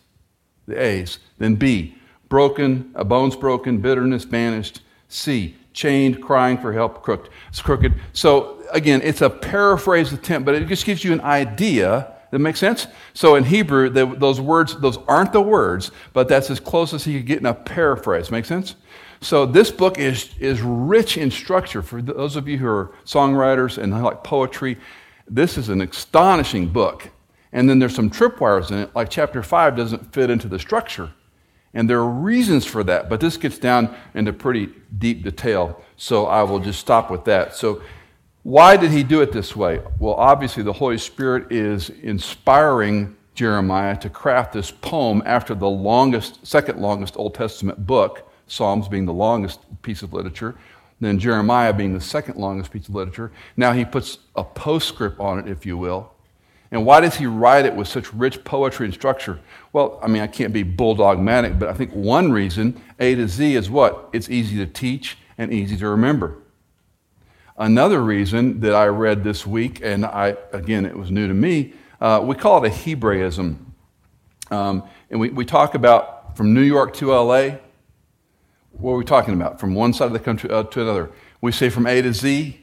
the 0.66 0.80
A's. 0.80 1.18
Then 1.38 1.54
B, 1.54 1.96
broken, 2.28 2.90
a 2.94 3.04
bones 3.04 3.36
broken, 3.36 3.78
bitterness 3.78 4.24
banished. 4.24 4.80
C, 5.08 5.56
chained, 5.72 6.22
crying 6.22 6.58
for 6.58 6.72
help, 6.72 7.02
crooked. 7.02 7.30
It's 7.48 7.60
crooked. 7.60 7.94
So 8.12 8.62
again, 8.72 9.00
it's 9.02 9.20
a 9.20 9.30
paraphrase 9.30 10.12
attempt, 10.12 10.46
but 10.46 10.54
it 10.54 10.66
just 10.66 10.84
gives 10.84 11.04
you 11.04 11.12
an 11.12 11.20
idea. 11.20 12.14
That 12.30 12.38
makes 12.38 12.58
sense? 12.58 12.86
So 13.12 13.34
in 13.34 13.44
Hebrew, 13.44 13.90
the, 13.90 14.06
those 14.06 14.40
words, 14.40 14.78
those 14.80 14.98
aren't 15.08 15.32
the 15.32 15.42
words, 15.42 15.90
but 16.14 16.28
that's 16.28 16.50
as 16.50 16.60
close 16.60 16.94
as 16.94 17.06
you 17.06 17.18
can 17.18 17.26
get 17.26 17.38
in 17.40 17.46
a 17.46 17.54
paraphrase. 17.54 18.30
Make 18.30 18.46
sense? 18.46 18.74
So 19.20 19.46
this 19.46 19.70
book 19.70 19.98
is, 19.98 20.30
is 20.40 20.62
rich 20.62 21.16
in 21.16 21.30
structure. 21.30 21.82
For 21.82 22.02
those 22.02 22.34
of 22.36 22.48
you 22.48 22.58
who 22.58 22.66
are 22.66 22.92
songwriters 23.04 23.78
and 23.78 24.02
like 24.02 24.24
poetry, 24.24 24.78
this 25.28 25.56
is 25.58 25.68
an 25.68 25.80
astonishing 25.80 26.68
book. 26.68 27.10
And 27.52 27.68
then 27.68 27.78
there's 27.78 27.94
some 27.94 28.10
tripwires 28.10 28.70
in 28.70 28.78
it, 28.78 28.94
like 28.94 29.10
chapter 29.10 29.42
5 29.42 29.76
doesn't 29.76 30.12
fit 30.12 30.30
into 30.30 30.48
the 30.48 30.58
structure. 30.58 31.12
And 31.74 31.88
there 31.88 31.98
are 31.98 32.08
reasons 32.08 32.66
for 32.66 32.84
that, 32.84 33.08
but 33.08 33.20
this 33.20 33.36
gets 33.36 33.58
down 33.58 33.94
into 34.14 34.32
pretty 34.32 34.70
deep 34.98 35.24
detail, 35.24 35.82
so 35.96 36.26
I 36.26 36.42
will 36.42 36.60
just 36.60 36.80
stop 36.80 37.10
with 37.10 37.24
that. 37.24 37.54
So, 37.54 37.82
why 38.42 38.76
did 38.76 38.90
he 38.90 39.04
do 39.04 39.20
it 39.20 39.30
this 39.30 39.54
way? 39.54 39.80
Well, 40.00 40.14
obviously, 40.14 40.64
the 40.64 40.72
Holy 40.72 40.98
Spirit 40.98 41.52
is 41.52 41.90
inspiring 41.90 43.16
Jeremiah 43.34 43.96
to 43.98 44.10
craft 44.10 44.52
this 44.52 44.70
poem 44.70 45.22
after 45.24 45.54
the 45.54 45.70
longest, 45.70 46.44
second 46.44 46.80
longest 46.80 47.16
Old 47.16 47.34
Testament 47.34 47.86
book, 47.86 48.30
Psalms 48.48 48.88
being 48.88 49.06
the 49.06 49.12
longest 49.12 49.60
piece 49.82 50.02
of 50.02 50.12
literature, 50.12 50.56
then 51.04 51.18
Jeremiah 51.18 51.72
being 51.72 51.94
the 51.94 52.00
second 52.00 52.36
longest 52.36 52.70
piece 52.70 52.88
of 52.88 52.94
literature. 52.94 53.32
Now 53.56 53.72
he 53.72 53.84
puts 53.84 54.18
a 54.36 54.44
postscript 54.44 55.18
on 55.20 55.38
it, 55.38 55.48
if 55.48 55.66
you 55.66 55.76
will, 55.76 56.12
and 56.72 56.86
why 56.86 57.00
does 57.00 57.16
he 57.16 57.26
write 57.26 57.66
it 57.66 57.76
with 57.76 57.86
such 57.86 58.12
rich 58.14 58.42
poetry 58.44 58.86
and 58.86 58.94
structure? 58.94 59.38
Well, 59.74 60.00
I 60.02 60.08
mean, 60.08 60.22
I 60.22 60.26
can't 60.26 60.54
be 60.54 60.64
bulldogmatic, 60.64 61.58
but 61.58 61.68
I 61.68 61.74
think 61.74 61.92
one 61.92 62.32
reason, 62.32 62.82
A 62.98 63.14
to 63.14 63.28
Z, 63.28 63.54
is 63.56 63.68
what? 63.68 64.08
It's 64.14 64.30
easy 64.30 64.56
to 64.56 64.66
teach 64.66 65.18
and 65.36 65.52
easy 65.52 65.76
to 65.76 65.88
remember. 65.88 66.38
Another 67.58 68.02
reason 68.02 68.60
that 68.60 68.74
I 68.74 68.86
read 68.86 69.22
this 69.22 69.46
week, 69.46 69.80
and 69.82 70.06
I, 70.06 70.36
again, 70.52 70.86
it 70.86 70.96
was 70.96 71.10
new 71.10 71.28
to 71.28 71.34
me, 71.34 71.74
uh, 72.00 72.22
we 72.24 72.34
call 72.34 72.64
it 72.64 72.68
a 72.68 72.74
Hebraism. 72.74 73.74
Um, 74.50 74.84
and 75.10 75.20
we, 75.20 75.28
we 75.28 75.44
talk 75.44 75.74
about 75.74 76.36
from 76.38 76.54
New 76.54 76.62
York 76.62 76.94
to 76.94 77.12
LA. 77.12 77.58
What 78.72 78.92
are 78.92 78.96
we 78.96 79.04
talking 79.04 79.34
about? 79.34 79.60
From 79.60 79.74
one 79.74 79.92
side 79.92 80.06
of 80.06 80.12
the 80.12 80.18
country 80.18 80.50
uh, 80.50 80.64
to 80.64 80.82
another. 80.82 81.10
We 81.40 81.52
say 81.52 81.68
from 81.68 81.86
A 81.86 82.02
to 82.02 82.12
Z. 82.12 82.58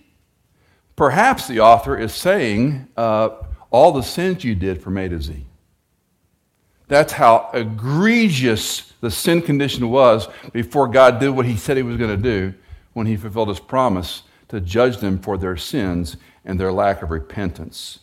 Perhaps 0.95 1.47
the 1.47 1.59
author 1.61 1.97
is 1.97 2.13
saying, 2.13 2.87
uh, 2.97 3.29
all 3.71 3.91
the 3.91 4.01
sins 4.01 4.43
you 4.43 4.55
did 4.55 4.81
from 4.81 4.97
A 4.97 5.07
to 5.07 5.21
Z. 5.21 5.45
That's 6.87 7.13
how 7.13 7.49
egregious 7.53 8.93
the 8.99 9.11
sin 9.11 9.41
condition 9.41 9.89
was 9.89 10.27
before 10.51 10.87
God 10.87 11.19
did 11.19 11.29
what 11.29 11.45
he 11.45 11.55
said 11.55 11.77
he 11.77 11.83
was 11.83 11.97
going 11.97 12.09
to 12.09 12.17
do 12.17 12.53
when 12.93 13.05
he 13.05 13.15
fulfilled 13.15 13.49
his 13.49 13.59
promise 13.59 14.23
to 14.49 14.59
judge 14.59 14.97
them 14.97 15.19
for 15.19 15.37
their 15.37 15.55
sins 15.55 16.17
and 16.43 16.59
their 16.59 16.71
lack 16.71 17.01
of 17.03 17.11
repentance. 17.11 17.99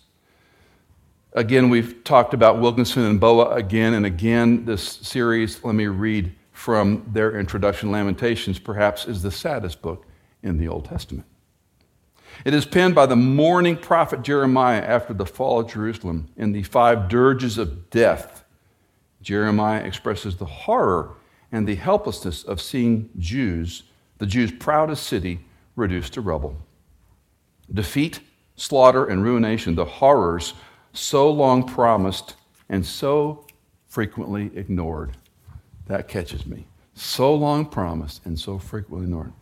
Again, 1.33 1.69
we've 1.69 2.03
talked 2.05 2.33
about 2.33 2.61
Wilkinson 2.61 3.03
and 3.03 3.21
Boa 3.21 3.51
again 3.51 3.93
and 3.93 4.07
again. 4.07 4.65
This 4.65 4.83
series, 4.83 5.63
let 5.65 5.75
me 5.75 5.87
read 5.87 6.33
from 6.57 7.05
their 7.13 7.39
introduction, 7.39 7.93
Lamentations, 7.93 8.59
perhaps 8.59 9.07
is 9.07 9.21
the 9.21 9.31
saddest 9.31 9.83
book 9.83 10.07
in 10.43 10.57
the 10.57 10.67
Old 10.67 10.87
Testament. 10.87 11.27
It 12.47 12.55
is 12.55 12.65
penned 12.65 12.95
by 12.95 13.05
the 13.05 13.15
mourning 13.15 13.77
prophet 13.77 14.23
Jeremiah 14.23 14.81
after 14.81 15.13
the 15.13 15.27
fall 15.27 15.61
of 15.61 15.71
Jerusalem. 15.71 16.29
In 16.35 16.53
the 16.53 16.63
five 16.63 17.11
dirges 17.11 17.59
of 17.59 17.91
death, 17.91 18.43
Jeremiah 19.21 19.85
expresses 19.85 20.39
the 20.39 20.47
horror 20.47 21.13
and 21.53 21.69
the 21.69 21.75
helplessness 21.75 22.43
of 22.43 22.63
seeing 22.63 23.11
Jews, 23.19 23.83
the 24.17 24.27
Jews' 24.27 24.51
proudest 24.51 25.07
city, 25.07 25.41
reduced 25.77 26.15
to 26.15 26.23
rubble. 26.23 26.57
Defeat, 27.71 28.21
slaughter, 28.57 29.05
and 29.05 29.23
ruination, 29.23 29.75
the 29.75 29.85
horrors 29.85 30.55
so 30.95 31.31
long 31.31 31.69
promised 31.69 32.35
and 32.71 32.85
so 32.85 33.47
frequently 33.87 34.51
ignored. 34.55 35.19
That 35.87 36.09
catches 36.09 36.47
me. 36.47 36.66
So 36.95 37.35
long 37.35 37.66
promised 37.66 38.25
and 38.25 38.38
so 38.38 38.59
frequently 38.59 39.05
ignored. 39.05 39.33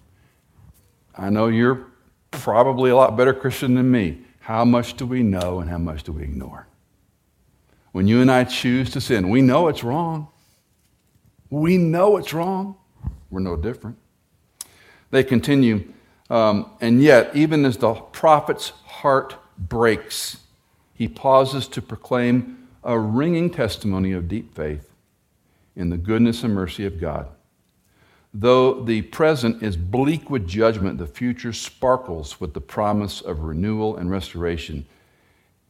I 1.16 1.30
know 1.30 1.46
you're 1.46 1.86
probably 2.30 2.90
a 2.90 2.96
lot 2.96 3.16
better 3.16 3.32
Christian 3.32 3.74
than 3.74 3.90
me. 3.90 4.22
How 4.40 4.64
much 4.64 4.96
do 4.96 5.06
we 5.06 5.22
know 5.22 5.60
and 5.60 5.70
how 5.70 5.78
much 5.78 6.02
do 6.02 6.12
we 6.12 6.22
ignore? 6.22 6.66
When 7.92 8.08
you 8.08 8.20
and 8.20 8.30
I 8.30 8.44
choose 8.44 8.90
to 8.90 9.00
sin, 9.00 9.30
we 9.30 9.40
know 9.40 9.68
it's 9.68 9.84
wrong. 9.84 10.28
We 11.48 11.78
know 11.78 12.16
it's 12.16 12.34
wrong. 12.34 12.76
We're 13.30 13.40
no 13.40 13.56
different. 13.56 13.96
They 15.10 15.22
continue, 15.22 15.92
um, 16.28 16.70
and 16.80 17.00
yet, 17.00 17.34
even 17.36 17.64
as 17.64 17.76
the 17.76 17.94
prophet's 17.94 18.70
heart 18.84 19.36
breaks, 19.56 20.38
he 20.92 21.06
pauses 21.06 21.68
to 21.68 21.80
proclaim 21.80 22.68
a 22.82 22.98
ringing 22.98 23.48
testimony 23.48 24.12
of 24.12 24.26
deep 24.26 24.54
faith 24.54 24.90
in 25.76 25.90
the 25.90 25.96
goodness 25.96 26.42
and 26.42 26.54
mercy 26.54 26.86
of 26.86 27.00
God. 27.00 27.28
Though 28.32 28.82
the 28.82 29.02
present 29.02 29.62
is 29.62 29.76
bleak 29.76 30.28
with 30.28 30.48
judgment, 30.48 30.98
the 30.98 31.06
future 31.06 31.52
sparkles 31.52 32.40
with 32.40 32.52
the 32.52 32.60
promise 32.60 33.20
of 33.20 33.40
renewal 33.40 33.96
and 33.96 34.10
restoration. 34.10 34.86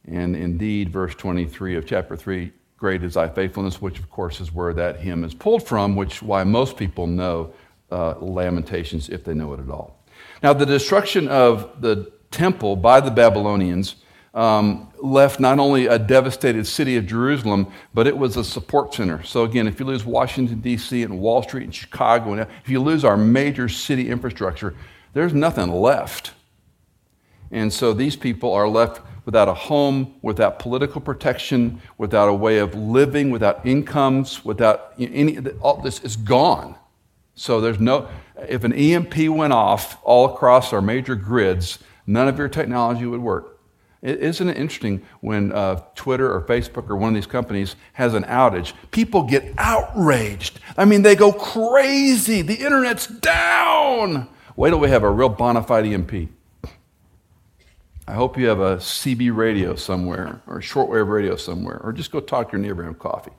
And 0.07 0.35
indeed, 0.35 0.89
verse 0.89 1.13
23 1.15 1.75
of 1.75 1.85
chapter 1.85 2.15
3 2.15 2.51
Great 2.77 3.03
is 3.03 3.13
thy 3.13 3.29
faithfulness, 3.29 3.81
which 3.81 3.99
of 3.99 4.09
course 4.09 4.41
is 4.41 4.53
where 4.53 4.73
that 4.73 4.99
hymn 4.99 5.23
is 5.23 5.33
pulled 5.33 5.65
from, 5.65 5.95
which 5.95 6.21
why 6.21 6.43
most 6.43 6.75
people 6.75 7.07
know 7.07 7.53
uh, 7.89 8.15
Lamentations 8.19 9.09
if 9.09 9.23
they 9.23 9.33
know 9.33 9.53
it 9.53 9.59
at 9.59 9.69
all. 9.69 10.03
Now, 10.43 10.53
the 10.53 10.65
destruction 10.65 11.27
of 11.29 11.81
the 11.81 12.11
temple 12.31 12.75
by 12.75 12.99
the 12.99 13.11
Babylonians 13.11 13.95
um, 14.35 14.91
left 15.01 15.39
not 15.39 15.59
only 15.59 15.87
a 15.87 15.97
devastated 15.97 16.67
city 16.67 16.97
of 16.97 17.07
Jerusalem, 17.07 17.71
but 17.93 18.05
it 18.05 18.17
was 18.17 18.35
a 18.35 18.43
support 18.43 18.93
center. 18.93 19.23
So, 19.23 19.43
again, 19.43 19.65
if 19.65 19.79
you 19.79 19.85
lose 19.85 20.05
Washington, 20.05 20.59
D.C., 20.59 21.01
and 21.01 21.19
Wall 21.19 21.41
Street 21.41 21.63
and 21.63 21.73
Chicago, 21.73 22.33
and 22.33 22.41
if 22.41 22.69
you 22.69 22.81
lose 22.81 23.05
our 23.05 23.15
major 23.15 23.69
city 23.69 24.09
infrastructure, 24.09 24.75
there's 25.13 25.33
nothing 25.33 25.71
left. 25.71 26.33
And 27.49 27.71
so 27.71 27.93
these 27.93 28.17
people 28.17 28.51
are 28.51 28.67
left 28.67 29.01
without 29.23 29.47
a 29.47 29.53
home, 29.53 30.15
without 30.21 30.59
political 30.59 30.99
protection, 30.99 31.81
without 31.97 32.27
a 32.27 32.33
way 32.33 32.59
of 32.59 32.75
living, 32.75 33.31
without 33.31 33.65
incomes, 33.65 34.43
without 34.43 34.93
any, 34.99 35.37
all 35.61 35.77
this 35.77 36.01
is 36.01 36.17
gone. 36.17 36.75
So 37.35 37.61
there's 37.61 37.79
no, 37.79 38.09
if 38.49 38.65
an 38.65 38.73
EMP 38.73 39.29
went 39.29 39.53
off 39.53 39.97
all 40.03 40.33
across 40.33 40.73
our 40.73 40.81
major 40.81 41.15
grids, 41.15 41.79
none 42.05 42.27
of 42.27 42.37
your 42.37 42.49
technology 42.49 43.05
would 43.05 43.21
work. 43.21 43.54
Isn't 44.05 44.49
it 44.49 44.57
interesting 44.57 45.01
when 45.21 45.51
uh, 45.51 45.81
Twitter 45.95 46.31
or 46.31 46.41
Facebook 46.43 46.89
or 46.91 46.95
one 46.95 47.09
of 47.09 47.15
these 47.15 47.25
companies 47.25 47.75
has 47.93 48.13
an 48.13 48.23
outage? 48.23 48.73
People 48.91 49.23
get 49.23 49.51
outraged. 49.57 50.59
I 50.77 50.85
mean, 50.85 51.01
they 51.01 51.15
go 51.15 51.31
crazy. 51.31 52.43
The 52.43 52.53
internet's 52.53 53.07
down. 53.07 54.29
Wait 54.55 54.69
till 54.69 54.79
we 54.79 54.89
have 54.89 55.01
a 55.01 55.09
real 55.09 55.29
bona 55.29 55.63
fide 55.63 55.87
EMP. 55.87 56.29
I 58.07 58.13
hope 58.13 58.37
you 58.37 58.47
have 58.47 58.59
a 58.59 58.77
CB 58.77 59.35
radio 59.35 59.75
somewhere 59.75 60.39
or 60.45 60.59
a 60.59 60.61
shortwave 60.61 61.09
radio 61.09 61.35
somewhere, 61.35 61.81
or 61.83 61.91
just 61.91 62.11
go 62.11 62.19
talk 62.19 62.51
to 62.51 62.57
your 62.57 62.61
neighbor 62.63 62.83
and 62.83 62.91
have 62.91 62.99
coffee. 62.99 63.31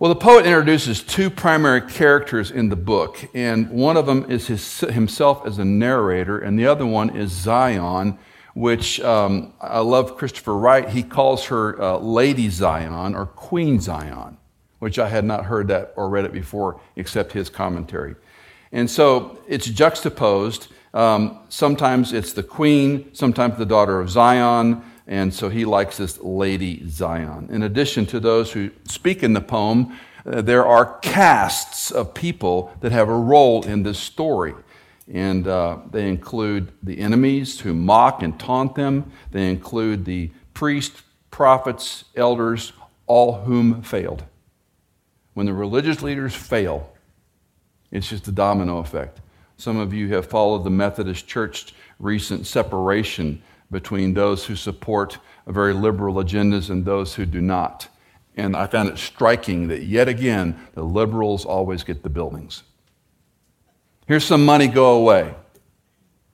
Well, 0.00 0.08
the 0.08 0.18
poet 0.18 0.46
introduces 0.46 1.00
two 1.00 1.30
primary 1.30 1.82
characters 1.82 2.50
in 2.50 2.70
the 2.70 2.76
book, 2.76 3.24
and 3.34 3.70
one 3.70 3.96
of 3.96 4.06
them 4.06 4.28
is 4.28 4.48
his, 4.48 4.80
himself 4.80 5.46
as 5.46 5.60
a 5.60 5.64
narrator, 5.64 6.40
and 6.40 6.58
the 6.58 6.66
other 6.66 6.84
one 6.84 7.10
is 7.10 7.30
Zion 7.30 8.18
which 8.54 9.00
um, 9.00 9.54
I 9.60 9.80
love 9.80 10.16
Christopher 10.16 10.56
Wright. 10.56 10.88
He 10.88 11.02
calls 11.02 11.46
her 11.46 11.80
uh, 11.80 11.98
Lady 11.98 12.48
Zion 12.48 13.14
or 13.14 13.26
Queen 13.26 13.80
Zion, 13.80 14.36
which 14.78 14.98
I 14.98 15.08
had 15.08 15.24
not 15.24 15.46
heard 15.46 15.68
that 15.68 15.92
or 15.96 16.08
read 16.08 16.24
it 16.24 16.32
before 16.32 16.80
except 16.96 17.32
his 17.32 17.48
commentary. 17.48 18.14
And 18.72 18.90
so 18.90 19.38
it's 19.48 19.66
juxtaposed. 19.66 20.68
Um, 20.94 21.38
sometimes 21.48 22.12
it's 22.12 22.32
the 22.32 22.42
queen, 22.42 23.14
sometimes 23.14 23.56
the 23.56 23.66
daughter 23.66 24.00
of 24.00 24.10
Zion, 24.10 24.82
and 25.06 25.32
so 25.32 25.48
he 25.48 25.64
likes 25.64 25.96
this 25.96 26.18
Lady 26.20 26.88
Zion. 26.88 27.48
In 27.50 27.62
addition 27.62 28.06
to 28.06 28.20
those 28.20 28.52
who 28.52 28.70
speak 28.84 29.22
in 29.22 29.32
the 29.32 29.40
poem, 29.40 29.98
uh, 30.24 30.40
there 30.42 30.64
are 30.64 30.98
casts 31.00 31.90
of 31.90 32.14
people 32.14 32.72
that 32.80 32.92
have 32.92 33.08
a 33.08 33.14
role 33.14 33.64
in 33.64 33.82
this 33.82 33.98
story. 33.98 34.54
And 35.12 35.46
uh, 35.46 35.78
they 35.90 36.08
include 36.08 36.72
the 36.82 36.98
enemies 36.98 37.60
who 37.60 37.74
mock 37.74 38.22
and 38.22 38.40
taunt 38.40 38.74
them. 38.74 39.12
They 39.30 39.50
include 39.50 40.06
the 40.06 40.30
priests, 40.54 41.02
prophets, 41.30 42.04
elders, 42.16 42.72
all 43.06 43.42
whom 43.42 43.82
failed. 43.82 44.24
When 45.34 45.46
the 45.46 45.52
religious 45.54 46.02
leaders 46.02 46.34
fail, 46.34 46.90
It's 47.92 48.08
just 48.08 48.26
a 48.26 48.32
domino 48.32 48.78
effect. 48.78 49.20
Some 49.58 49.76
of 49.78 49.92
you 49.92 50.08
have 50.14 50.26
followed 50.26 50.64
the 50.64 50.70
Methodist 50.70 51.28
Church 51.28 51.74
recent 51.98 52.46
separation 52.46 53.42
between 53.70 54.14
those 54.14 54.46
who 54.46 54.56
support 54.56 55.18
very 55.46 55.74
liberal 55.74 56.16
agendas 56.16 56.70
and 56.70 56.84
those 56.84 57.14
who 57.14 57.26
do 57.26 57.40
not. 57.40 57.88
And 58.36 58.56
I 58.56 58.66
found 58.66 58.88
it 58.88 58.98
striking 58.98 59.68
that 59.68 59.82
yet 59.82 60.08
again, 60.08 60.58
the 60.74 60.82
liberals 60.82 61.44
always 61.44 61.84
get 61.84 62.02
the 62.02 62.08
buildings. 62.08 62.62
Here's 64.12 64.26
some 64.26 64.44
money, 64.44 64.68
go 64.68 64.98
away. 64.98 65.34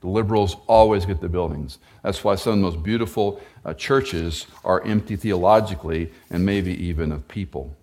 The 0.01 0.09
liberals 0.09 0.57
always 0.67 1.07
get 1.07 1.21
the 1.21 1.29
buildings. 1.29 1.79
That's 2.03 2.25
why 2.25 2.35
some 2.35 2.55
of 2.55 2.59
the 2.59 2.63
most 2.63 2.83
beautiful 2.83 3.41
uh, 3.65 3.73
churches 3.73 4.49
are 4.65 4.85
empty 4.85 5.15
theologically 5.15 6.11
and 6.29 6.45
maybe 6.45 6.73
even 6.85 7.13
of 7.13 7.29
people. 7.29 7.77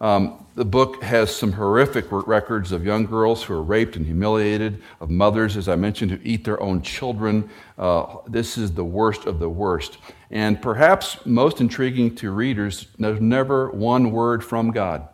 Um, 0.00 0.44
the 0.56 0.64
book 0.64 1.04
has 1.04 1.32
some 1.32 1.52
horrific 1.52 2.06
records 2.10 2.72
of 2.72 2.84
young 2.84 3.06
girls 3.06 3.44
who 3.44 3.54
are 3.54 3.62
raped 3.62 3.94
and 3.94 4.04
humiliated, 4.04 4.82
of 5.00 5.08
mothers, 5.08 5.56
as 5.56 5.68
I 5.68 5.76
mentioned, 5.76 6.10
who 6.10 6.18
eat 6.24 6.42
their 6.42 6.60
own 6.60 6.82
children. 6.82 7.48
Uh, 7.78 8.16
this 8.26 8.58
is 8.58 8.72
the 8.72 8.84
worst 8.84 9.26
of 9.26 9.38
the 9.38 9.48
worst. 9.48 9.98
And 10.32 10.60
perhaps 10.60 11.24
most 11.24 11.60
intriguing 11.60 12.16
to 12.16 12.32
readers, 12.32 12.88
there's 12.98 13.20
never 13.20 13.70
one 13.70 14.10
word 14.10 14.42
from 14.42 14.72
God. 14.72 15.08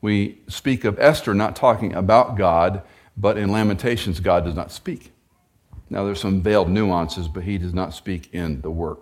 We 0.00 0.38
speak 0.48 0.84
of 0.84 0.98
Esther 0.98 1.34
not 1.34 1.56
talking 1.56 1.94
about 1.94 2.36
God, 2.36 2.82
but 3.16 3.36
in 3.36 3.50
Lamentations, 3.50 4.20
God 4.20 4.44
does 4.44 4.54
not 4.54 4.70
speak. 4.70 5.12
Now, 5.90 6.04
there's 6.04 6.20
some 6.20 6.42
veiled 6.42 6.68
nuances, 6.68 7.28
but 7.28 7.44
he 7.44 7.58
does 7.58 7.74
not 7.74 7.94
speak 7.94 8.32
in 8.32 8.60
the 8.60 8.70
work. 8.70 9.00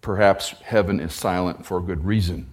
Perhaps 0.00 0.50
heaven 0.64 0.98
is 0.98 1.12
silent 1.12 1.64
for 1.64 1.78
a 1.78 1.82
good 1.82 2.04
reason. 2.04 2.48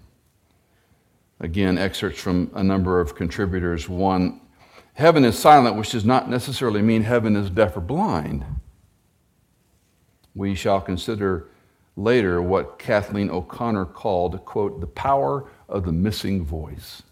Again, 1.39 1.77
excerpts 1.77 2.19
from 2.19 2.51
a 2.53 2.63
number 2.63 2.99
of 2.99 3.15
contributors. 3.15 3.87
One, 3.87 4.41
heaven 4.93 5.23
is 5.23 5.39
silent, 5.39 5.77
which 5.77 5.91
does 5.91 6.05
not 6.05 6.29
necessarily 6.29 6.81
mean 6.81 7.03
heaven 7.03 7.35
is 7.35 7.49
deaf 7.49 7.77
or 7.77 7.81
blind. 7.81 8.43
We 10.35 10.53
shall 10.53 10.81
consider 10.81 11.47
later 11.95 12.41
what 12.41 12.77
Kathleen 12.77 13.29
O'Connor 13.29 13.85
called, 13.85 14.43
quote, 14.45 14.81
the 14.81 14.87
power 14.87 15.49
of 15.69 15.85
the 15.85 15.91
missing 15.91 16.45
voice. 16.45 17.03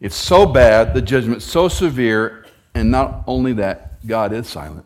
It's 0.00 0.16
so 0.16 0.46
bad, 0.46 0.94
the 0.94 1.02
judgment's 1.02 1.44
so 1.44 1.68
severe, 1.68 2.46
and 2.74 2.90
not 2.90 3.24
only 3.26 3.54
that, 3.54 4.06
God 4.06 4.32
is 4.32 4.46
silent. 4.46 4.84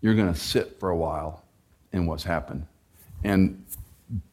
You're 0.00 0.14
going 0.14 0.32
to 0.32 0.38
sit 0.38 0.78
for 0.80 0.90
a 0.90 0.96
while 0.96 1.44
in 1.92 2.06
what's 2.06 2.24
happened. 2.24 2.66
And 3.24 3.64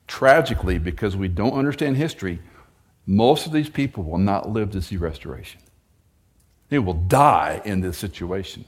tragically, 0.07 0.77
because 0.77 1.15
we 1.15 1.27
don't 1.27 1.53
understand 1.53 1.97
history, 1.97 2.39
most 3.05 3.45
of 3.45 3.51
these 3.51 3.69
people 3.69 4.03
will 4.03 4.17
not 4.17 4.49
live 4.49 4.71
to 4.71 4.81
see 4.81 4.97
restoration. 4.97 5.61
They 6.69 6.79
will 6.79 6.93
die 6.93 7.61
in 7.65 7.81
this 7.81 7.97
situation. 7.97 8.65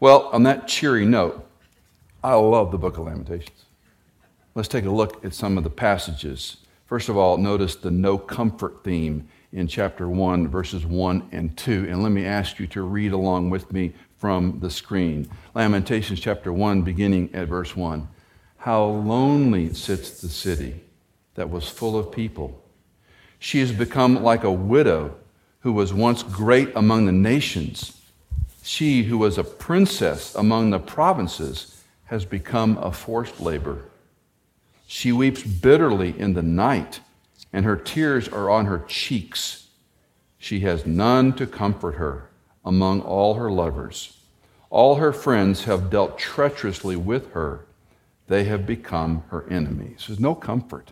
Well, 0.00 0.28
on 0.32 0.42
that 0.44 0.66
cheery 0.66 1.04
note, 1.04 1.46
I 2.24 2.34
love 2.34 2.70
the 2.70 2.78
book 2.78 2.98
of 2.98 3.04
Lamentations. 3.04 3.64
Let's 4.54 4.68
take 4.68 4.84
a 4.84 4.90
look 4.90 5.24
at 5.24 5.34
some 5.34 5.56
of 5.56 5.64
the 5.64 5.70
passages. 5.70 6.56
First 6.90 7.08
of 7.08 7.16
all, 7.16 7.38
notice 7.38 7.76
the 7.76 7.92
no 7.92 8.18
comfort 8.18 8.82
theme 8.82 9.28
in 9.52 9.68
chapter 9.68 10.08
1, 10.08 10.48
verses 10.48 10.84
1 10.84 11.28
and 11.30 11.56
2. 11.56 11.86
And 11.88 12.02
let 12.02 12.10
me 12.10 12.26
ask 12.26 12.58
you 12.58 12.66
to 12.66 12.82
read 12.82 13.12
along 13.12 13.48
with 13.50 13.72
me 13.72 13.92
from 14.18 14.58
the 14.58 14.70
screen. 14.70 15.30
Lamentations 15.54 16.18
chapter 16.18 16.52
1, 16.52 16.82
beginning 16.82 17.32
at 17.32 17.46
verse 17.46 17.76
1. 17.76 18.08
How 18.56 18.86
lonely 18.86 19.72
sits 19.72 20.20
the 20.20 20.28
city 20.28 20.82
that 21.36 21.48
was 21.48 21.68
full 21.68 21.96
of 21.96 22.10
people. 22.10 22.60
She 23.38 23.60
has 23.60 23.70
become 23.70 24.24
like 24.24 24.42
a 24.42 24.50
widow 24.50 25.14
who 25.60 25.72
was 25.72 25.94
once 25.94 26.24
great 26.24 26.72
among 26.74 27.06
the 27.06 27.12
nations. 27.12 28.02
She 28.64 29.04
who 29.04 29.16
was 29.16 29.38
a 29.38 29.44
princess 29.44 30.34
among 30.34 30.70
the 30.70 30.80
provinces 30.80 31.84
has 32.06 32.24
become 32.24 32.78
a 32.78 32.90
forced 32.90 33.40
labor. 33.40 33.89
She 34.92 35.12
weeps 35.12 35.44
bitterly 35.44 36.18
in 36.18 36.34
the 36.34 36.42
night, 36.42 36.98
and 37.52 37.64
her 37.64 37.76
tears 37.76 38.26
are 38.26 38.50
on 38.50 38.66
her 38.66 38.82
cheeks. 38.88 39.68
She 40.36 40.60
has 40.60 40.84
none 40.84 41.32
to 41.34 41.46
comfort 41.46 41.94
her 41.94 42.28
among 42.64 43.02
all 43.02 43.34
her 43.34 43.52
lovers. 43.52 44.18
All 44.68 44.96
her 44.96 45.12
friends 45.12 45.62
have 45.66 45.90
dealt 45.90 46.18
treacherously 46.18 46.96
with 46.96 47.34
her 47.34 47.66
they 48.26 48.42
have 48.44 48.66
become 48.66 49.22
her 49.28 49.48
enemies. 49.48 50.06
There's 50.08 50.18
no 50.18 50.34
comfort. 50.34 50.90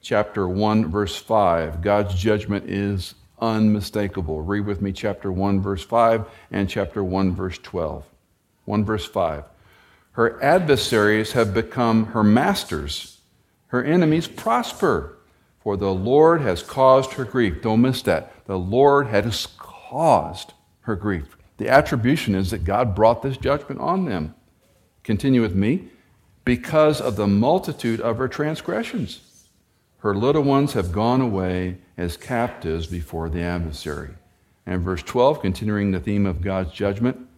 Chapter 0.00 0.48
1, 0.48 0.90
verse 0.90 1.16
5 1.16 1.82
God's 1.82 2.14
judgment 2.14 2.70
is 2.70 3.16
unmistakable. 3.38 4.40
Read 4.40 4.64
with 4.64 4.80
me 4.80 4.92
chapter 4.92 5.30
1, 5.30 5.60
verse 5.60 5.84
5 5.84 6.24
and 6.50 6.70
chapter 6.70 7.04
1, 7.04 7.34
verse 7.34 7.58
12. 7.58 8.06
1 8.64 8.84
verse 8.86 9.04
5. 9.04 9.44
Her 10.12 10.42
adversaries 10.42 11.32
have 11.32 11.54
become 11.54 12.06
her 12.06 12.22
masters. 12.22 13.20
Her 13.68 13.82
enemies 13.82 14.28
prosper, 14.28 15.18
for 15.60 15.76
the 15.76 15.94
Lord 15.94 16.42
has 16.42 16.62
caused 16.62 17.12
her 17.14 17.24
grief. 17.24 17.62
Don't 17.62 17.80
miss 17.80 18.02
that. 18.02 18.44
The 18.46 18.58
Lord 18.58 19.06
has 19.06 19.48
caused 19.58 20.52
her 20.82 20.96
grief. 20.96 21.36
The 21.56 21.68
attribution 21.68 22.34
is 22.34 22.50
that 22.50 22.64
God 22.64 22.94
brought 22.94 23.22
this 23.22 23.36
judgment 23.36 23.80
on 23.80 24.04
them. 24.04 24.34
Continue 25.02 25.40
with 25.40 25.54
me 25.54 25.88
because 26.44 27.00
of 27.00 27.16
the 27.16 27.26
multitude 27.26 28.00
of 28.00 28.18
her 28.18 28.28
transgressions. 28.28 29.20
Her 29.98 30.14
little 30.14 30.42
ones 30.42 30.72
have 30.72 30.92
gone 30.92 31.20
away 31.20 31.78
as 31.96 32.16
captives 32.16 32.88
before 32.88 33.28
the 33.28 33.42
adversary. 33.42 34.10
And 34.66 34.82
verse 34.82 35.02
12, 35.02 35.40
continuing 35.40 35.92
the 35.92 36.00
theme 36.00 36.26
of 36.26 36.42
God's 36.42 36.72
judgment, 36.72 37.28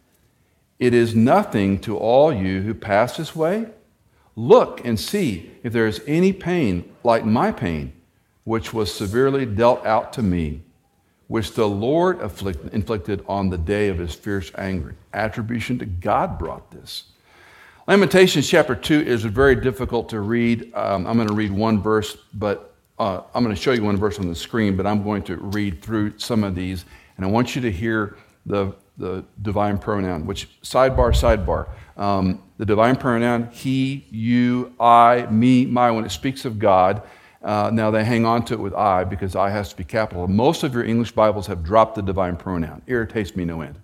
it 0.78 0.94
is 0.94 1.14
nothing 1.14 1.78
to 1.80 1.96
all 1.96 2.32
you 2.32 2.62
who 2.62 2.74
pass 2.74 3.16
this 3.16 3.34
way. 3.34 3.66
Look 4.36 4.84
and 4.84 4.98
see 4.98 5.50
if 5.62 5.72
there 5.72 5.86
is 5.86 6.02
any 6.06 6.32
pain 6.32 6.92
like 7.04 7.24
my 7.24 7.52
pain, 7.52 7.92
which 8.42 8.74
was 8.74 8.92
severely 8.92 9.46
dealt 9.46 9.86
out 9.86 10.12
to 10.14 10.22
me, 10.22 10.62
which 11.28 11.52
the 11.52 11.68
Lord 11.68 12.20
inflicted 12.20 13.24
on 13.28 13.50
the 13.50 13.58
day 13.58 13.88
of 13.88 13.98
his 13.98 14.14
fierce 14.14 14.50
anger. 14.58 14.96
Attribution 15.12 15.78
to 15.78 15.86
God 15.86 16.38
brought 16.38 16.70
this. 16.70 17.04
Lamentations 17.86 18.48
chapter 18.48 18.74
2 18.74 19.02
is 19.02 19.24
very 19.24 19.54
difficult 19.54 20.08
to 20.08 20.20
read. 20.20 20.72
Um, 20.74 21.06
I'm 21.06 21.16
going 21.16 21.28
to 21.28 21.34
read 21.34 21.52
one 21.52 21.80
verse, 21.80 22.16
but 22.32 22.74
uh, 22.98 23.20
I'm 23.34 23.44
going 23.44 23.54
to 23.54 23.60
show 23.60 23.72
you 23.72 23.84
one 23.84 23.96
verse 23.98 24.18
on 24.18 24.28
the 24.28 24.34
screen, 24.34 24.76
but 24.76 24.86
I'm 24.86 25.04
going 25.04 25.22
to 25.24 25.36
read 25.36 25.82
through 25.82 26.18
some 26.18 26.44
of 26.44 26.54
these, 26.54 26.86
and 27.16 27.26
I 27.26 27.28
want 27.28 27.54
you 27.54 27.62
to 27.62 27.70
hear 27.70 28.16
the, 28.46 28.74
the 28.96 29.24
divine 29.42 29.78
pronoun, 29.78 30.26
which 30.26 30.48
sidebar, 30.62 31.12
sidebar. 31.12 31.68
Um, 31.96 32.42
the 32.58 32.66
divine 32.66 32.96
pronoun, 32.96 33.48
he, 33.52 34.06
you, 34.10 34.74
I, 34.78 35.26
me, 35.30 35.66
my, 35.66 35.90
when 35.90 36.04
it 36.04 36.10
speaks 36.10 36.44
of 36.44 36.58
God, 36.58 37.02
uh, 37.42 37.70
now 37.72 37.90
they 37.90 38.04
hang 38.04 38.24
on 38.24 38.44
to 38.46 38.54
it 38.54 38.60
with 38.60 38.74
I 38.74 39.04
because 39.04 39.36
I 39.36 39.50
has 39.50 39.70
to 39.70 39.76
be 39.76 39.84
capital. 39.84 40.26
Most 40.28 40.62
of 40.62 40.72
your 40.72 40.84
English 40.84 41.12
Bibles 41.12 41.46
have 41.48 41.62
dropped 41.62 41.94
the 41.94 42.02
divine 42.02 42.36
pronoun. 42.36 42.82
Irritates 42.86 43.36
me 43.36 43.44
no 43.44 43.60
end. 43.60 43.78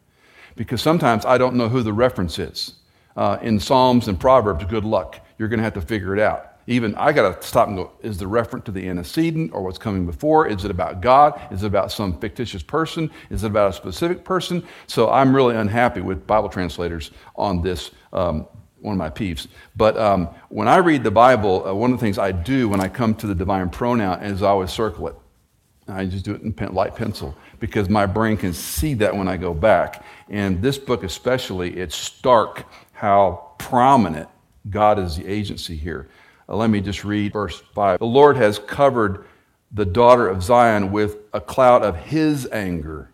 Because 0.56 0.80
sometimes 0.80 1.24
I 1.24 1.38
don't 1.38 1.56
know 1.56 1.68
who 1.68 1.82
the 1.82 1.92
reference 1.92 2.38
is 2.38 2.74
uh, 3.16 3.38
in 3.42 3.60
Psalms 3.60 4.08
and 4.08 4.18
Proverbs, 4.18 4.64
good 4.64 4.84
luck. 4.84 5.20
You're 5.38 5.48
going 5.48 5.58
to 5.58 5.64
have 5.64 5.74
to 5.74 5.80
figure 5.80 6.14
it 6.14 6.20
out. 6.20 6.49
Even 6.70 6.94
I 6.94 7.10
got 7.10 7.40
to 7.40 7.46
stop 7.46 7.66
and 7.66 7.76
go, 7.76 7.90
is 8.00 8.16
the 8.16 8.28
reference 8.28 8.66
to 8.66 8.70
the 8.70 8.88
antecedent 8.88 9.52
or 9.52 9.60
what's 9.60 9.76
coming 9.76 10.06
before? 10.06 10.46
Is 10.46 10.64
it 10.64 10.70
about 10.70 11.00
God? 11.00 11.40
Is 11.50 11.64
it 11.64 11.66
about 11.66 11.90
some 11.90 12.16
fictitious 12.20 12.62
person? 12.62 13.10
Is 13.28 13.42
it 13.42 13.48
about 13.48 13.70
a 13.70 13.72
specific 13.72 14.24
person? 14.24 14.62
So 14.86 15.10
I'm 15.10 15.34
really 15.34 15.56
unhappy 15.56 16.00
with 16.00 16.28
Bible 16.28 16.48
translators 16.48 17.10
on 17.34 17.60
this, 17.60 17.90
um, 18.12 18.46
one 18.78 18.92
of 18.92 18.98
my 18.98 19.10
peeves. 19.10 19.48
But 19.74 19.96
um, 19.96 20.28
when 20.48 20.68
I 20.68 20.76
read 20.76 21.02
the 21.02 21.10
Bible, 21.10 21.66
uh, 21.66 21.74
one 21.74 21.92
of 21.92 21.98
the 21.98 22.06
things 22.06 22.18
I 22.18 22.30
do 22.30 22.68
when 22.68 22.80
I 22.80 22.86
come 22.86 23.16
to 23.16 23.26
the 23.26 23.34
divine 23.34 23.68
pronoun 23.70 24.22
is 24.22 24.40
I 24.40 24.50
always 24.50 24.70
circle 24.70 25.08
it. 25.08 25.16
I 25.88 26.06
just 26.06 26.24
do 26.24 26.34
it 26.34 26.42
in 26.42 26.52
pen, 26.52 26.72
light 26.72 26.94
pencil 26.94 27.36
because 27.58 27.88
my 27.88 28.06
brain 28.06 28.36
can 28.36 28.52
see 28.52 28.94
that 28.94 29.16
when 29.16 29.26
I 29.26 29.36
go 29.38 29.52
back. 29.52 30.04
And 30.28 30.62
this 30.62 30.78
book, 30.78 31.02
especially, 31.02 31.78
it's 31.78 31.96
stark 31.96 32.64
how 32.92 33.54
prominent 33.58 34.28
God 34.68 35.00
is 35.00 35.16
the 35.16 35.26
agency 35.26 35.74
here. 35.74 36.08
Uh, 36.50 36.56
let 36.56 36.70
me 36.70 36.80
just 36.80 37.04
read 37.04 37.32
verse 37.32 37.60
5. 37.74 38.00
The 38.00 38.04
Lord 38.04 38.36
has 38.36 38.58
covered 38.58 39.24
the 39.70 39.84
daughter 39.84 40.28
of 40.28 40.42
Zion 40.42 40.90
with 40.90 41.18
a 41.32 41.40
cloud 41.40 41.82
of 41.82 41.96
his 41.96 42.48
anger. 42.50 43.12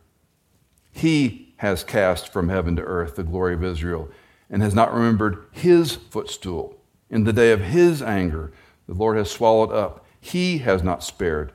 He 0.90 1.54
has 1.58 1.84
cast 1.84 2.32
from 2.32 2.48
heaven 2.48 2.76
to 2.76 2.82
earth 2.82 3.16
the 3.16 3.22
glory 3.22 3.52
of 3.52 3.62
Israel 3.62 4.08
and 4.48 4.62
has 4.62 4.74
not 4.74 4.94
remembered 4.94 5.44
his 5.52 5.94
footstool. 5.94 6.78
In 7.10 7.24
the 7.24 7.32
day 7.32 7.52
of 7.52 7.60
his 7.60 8.00
anger, 8.00 8.52
the 8.88 8.94
Lord 8.94 9.18
has 9.18 9.30
swallowed 9.30 9.70
up. 9.70 10.06
He 10.18 10.58
has 10.58 10.82
not 10.82 11.04
spared. 11.04 11.52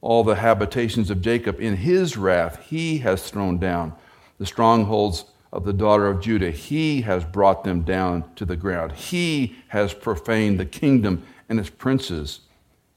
All 0.00 0.24
the 0.24 0.36
habitations 0.36 1.10
of 1.10 1.20
Jacob 1.20 1.60
in 1.60 1.76
his 1.76 2.16
wrath, 2.16 2.64
he 2.68 2.98
has 2.98 3.28
thrown 3.28 3.58
down. 3.58 3.92
The 4.38 4.46
strongholds 4.46 5.24
of 5.52 5.64
the 5.64 5.72
daughter 5.72 6.06
of 6.06 6.20
Judah. 6.20 6.50
He 6.50 7.02
has 7.02 7.24
brought 7.24 7.64
them 7.64 7.82
down 7.82 8.24
to 8.36 8.44
the 8.44 8.56
ground. 8.56 8.92
He 8.92 9.56
has 9.68 9.94
profaned 9.94 10.60
the 10.60 10.66
kingdom 10.66 11.24
and 11.48 11.58
its 11.58 11.70
princes. 11.70 12.40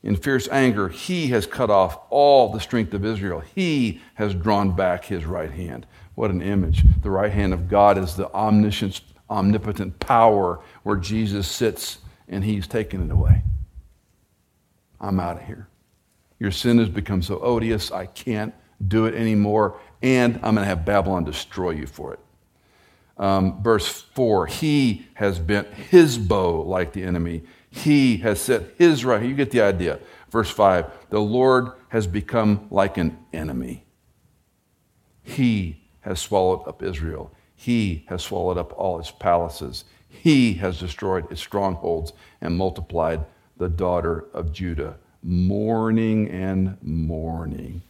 In 0.03 0.15
fierce 0.15 0.47
anger, 0.49 0.89
he 0.89 1.27
has 1.27 1.45
cut 1.45 1.69
off 1.69 1.99
all 2.09 2.51
the 2.51 2.59
strength 2.59 2.93
of 2.93 3.05
Israel. 3.05 3.41
He 3.55 4.01
has 4.15 4.33
drawn 4.33 4.75
back 4.75 5.05
his 5.05 5.25
right 5.25 5.51
hand. 5.51 5.85
What 6.15 6.31
an 6.31 6.41
image. 6.41 6.83
The 7.01 7.11
right 7.11 7.31
hand 7.31 7.53
of 7.53 7.69
God 7.69 7.97
is 7.97 8.15
the 8.15 8.31
omniscient, 8.33 9.01
omnipotent 9.29 9.99
power 9.99 10.59
where 10.83 10.97
Jesus 10.97 11.47
sits 11.47 11.99
and 12.27 12.43
he's 12.43 12.67
taken 12.67 13.03
it 13.03 13.11
away. 13.11 13.43
I'm 14.99 15.19
out 15.19 15.37
of 15.37 15.43
here. 15.43 15.67
Your 16.39 16.51
sin 16.51 16.79
has 16.79 16.89
become 16.89 17.21
so 17.21 17.39
odious, 17.39 17.91
I 17.91 18.07
can't 18.07 18.53
do 18.87 19.05
it 19.05 19.13
anymore, 19.13 19.79
and 20.01 20.35
I'm 20.37 20.55
going 20.55 20.63
to 20.63 20.65
have 20.65 20.85
Babylon 20.85 21.23
destroy 21.23 21.71
you 21.71 21.85
for 21.85 22.13
it. 22.13 22.19
Um, 23.21 23.61
verse 23.61 23.87
4 23.87 24.47
He 24.47 25.07
has 25.13 25.39
bent 25.39 25.67
his 25.67 26.17
bow 26.17 26.61
like 26.63 26.91
the 26.91 27.03
enemy. 27.03 27.43
He 27.69 28.17
has 28.17 28.41
set 28.41 28.73
his 28.77 29.05
right. 29.05 29.23
You 29.23 29.35
get 29.35 29.51
the 29.51 29.61
idea. 29.61 29.99
Verse 30.29 30.49
5 30.49 31.09
The 31.11 31.21
Lord 31.21 31.67
has 31.89 32.07
become 32.07 32.67
like 32.71 32.97
an 32.97 33.17
enemy. 33.31 33.85
He 35.21 35.83
has 36.01 36.19
swallowed 36.19 36.67
up 36.67 36.81
Israel. 36.81 37.31
He 37.55 38.05
has 38.07 38.23
swallowed 38.23 38.57
up 38.57 38.73
all 38.75 38.97
his 38.97 39.11
palaces. 39.11 39.85
He 40.09 40.55
has 40.55 40.79
destroyed 40.79 41.29
his 41.29 41.39
strongholds 41.39 42.11
and 42.41 42.57
multiplied 42.57 43.23
the 43.57 43.69
daughter 43.69 44.25
of 44.33 44.51
Judah. 44.51 44.97
Mourning 45.21 46.27
and 46.31 46.75
mourning. 46.81 47.83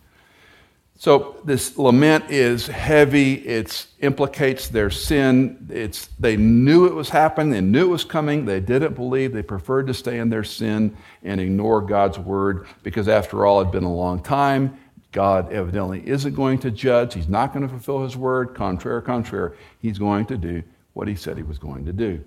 So 1.01 1.37
this 1.43 1.79
lament 1.79 2.29
is 2.29 2.67
heavy. 2.67 3.33
It 3.33 3.87
implicates 4.01 4.67
their 4.67 4.91
sin. 4.91 5.67
It's, 5.71 6.05
they 6.19 6.37
knew 6.37 6.85
it 6.85 6.93
was 6.93 7.09
happening. 7.09 7.49
They 7.49 7.59
knew 7.59 7.85
it 7.85 7.89
was 7.89 8.03
coming. 8.03 8.45
They 8.45 8.59
didn't 8.59 8.93
believe. 8.93 9.33
They 9.33 9.41
preferred 9.41 9.87
to 9.87 9.95
stay 9.95 10.19
in 10.19 10.29
their 10.29 10.43
sin 10.43 10.95
and 11.23 11.41
ignore 11.41 11.81
God's 11.81 12.19
word 12.19 12.67
because, 12.83 13.07
after 13.07 13.47
all, 13.47 13.61
it 13.61 13.63
had 13.63 13.71
been 13.71 13.83
a 13.83 13.91
long 13.91 14.21
time. 14.21 14.77
God 15.11 15.51
evidently 15.51 16.07
isn't 16.07 16.35
going 16.35 16.59
to 16.59 16.69
judge. 16.69 17.15
He's 17.15 17.27
not 17.27 17.51
going 17.51 17.63
to 17.63 17.69
fulfill 17.69 18.03
his 18.03 18.15
word. 18.15 18.53
Contraire, 18.53 19.01
contraire. 19.01 19.55
He's 19.79 19.97
going 19.97 20.27
to 20.27 20.37
do 20.37 20.61
what 20.93 21.07
he 21.07 21.15
said 21.15 21.35
he 21.35 21.41
was 21.41 21.57
going 21.57 21.83
to 21.85 21.93
do. 21.93 22.23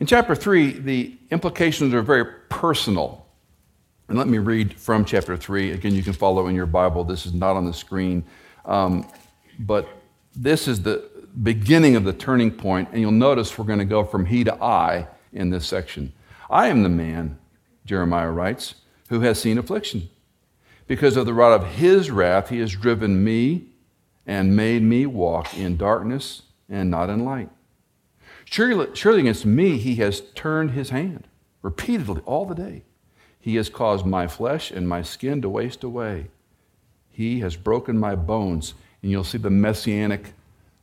In 0.00 0.06
chapter 0.06 0.34
3, 0.34 0.80
the 0.80 1.16
implications 1.30 1.94
are 1.94 2.02
very 2.02 2.26
personal. 2.50 3.25
And 4.08 4.16
let 4.16 4.28
me 4.28 4.38
read 4.38 4.78
from 4.78 5.04
chapter 5.04 5.36
3. 5.36 5.72
Again, 5.72 5.94
you 5.94 6.02
can 6.02 6.12
follow 6.12 6.46
in 6.46 6.54
your 6.54 6.66
Bible. 6.66 7.02
This 7.04 7.26
is 7.26 7.32
not 7.32 7.56
on 7.56 7.64
the 7.64 7.72
screen. 7.72 8.24
Um, 8.64 9.08
but 9.58 9.88
this 10.34 10.68
is 10.68 10.82
the 10.82 11.08
beginning 11.42 11.96
of 11.96 12.04
the 12.04 12.12
turning 12.12 12.50
point, 12.50 12.88
and 12.92 13.00
you'll 13.00 13.10
notice 13.10 13.58
we're 13.58 13.64
going 13.64 13.78
to 13.78 13.84
go 13.84 14.04
from 14.04 14.26
he 14.26 14.44
to 14.44 14.62
I 14.62 15.08
in 15.32 15.50
this 15.50 15.66
section. 15.66 16.12
I 16.48 16.68
am 16.68 16.82
the 16.82 16.88
man, 16.88 17.38
Jeremiah 17.84 18.30
writes, 18.30 18.76
who 19.08 19.20
has 19.20 19.40
seen 19.40 19.58
affliction. 19.58 20.08
Because 20.86 21.16
of 21.16 21.26
the 21.26 21.34
rod 21.34 21.60
of 21.60 21.66
his 21.74 22.10
wrath, 22.10 22.48
he 22.48 22.60
has 22.60 22.72
driven 22.72 23.24
me 23.24 23.66
and 24.26 24.56
made 24.56 24.82
me 24.82 25.06
walk 25.06 25.56
in 25.56 25.76
darkness 25.76 26.42
and 26.68 26.90
not 26.90 27.10
in 27.10 27.24
light. 27.24 27.50
Surely, 28.44 28.94
surely 28.94 29.20
against 29.20 29.44
me 29.44 29.78
he 29.78 29.96
has 29.96 30.20
turned 30.34 30.70
his 30.70 30.90
hand 30.90 31.26
repeatedly 31.62 32.22
all 32.24 32.46
the 32.46 32.54
day. 32.54 32.82
He 33.46 33.54
has 33.54 33.68
caused 33.68 34.04
my 34.04 34.26
flesh 34.26 34.72
and 34.72 34.88
my 34.88 35.02
skin 35.02 35.40
to 35.42 35.48
waste 35.48 35.84
away. 35.84 36.26
He 37.08 37.38
has 37.42 37.54
broken 37.54 37.96
my 37.96 38.16
bones. 38.16 38.74
And 39.00 39.12
you'll 39.12 39.22
see 39.22 39.38
the 39.38 39.50
messianic 39.50 40.32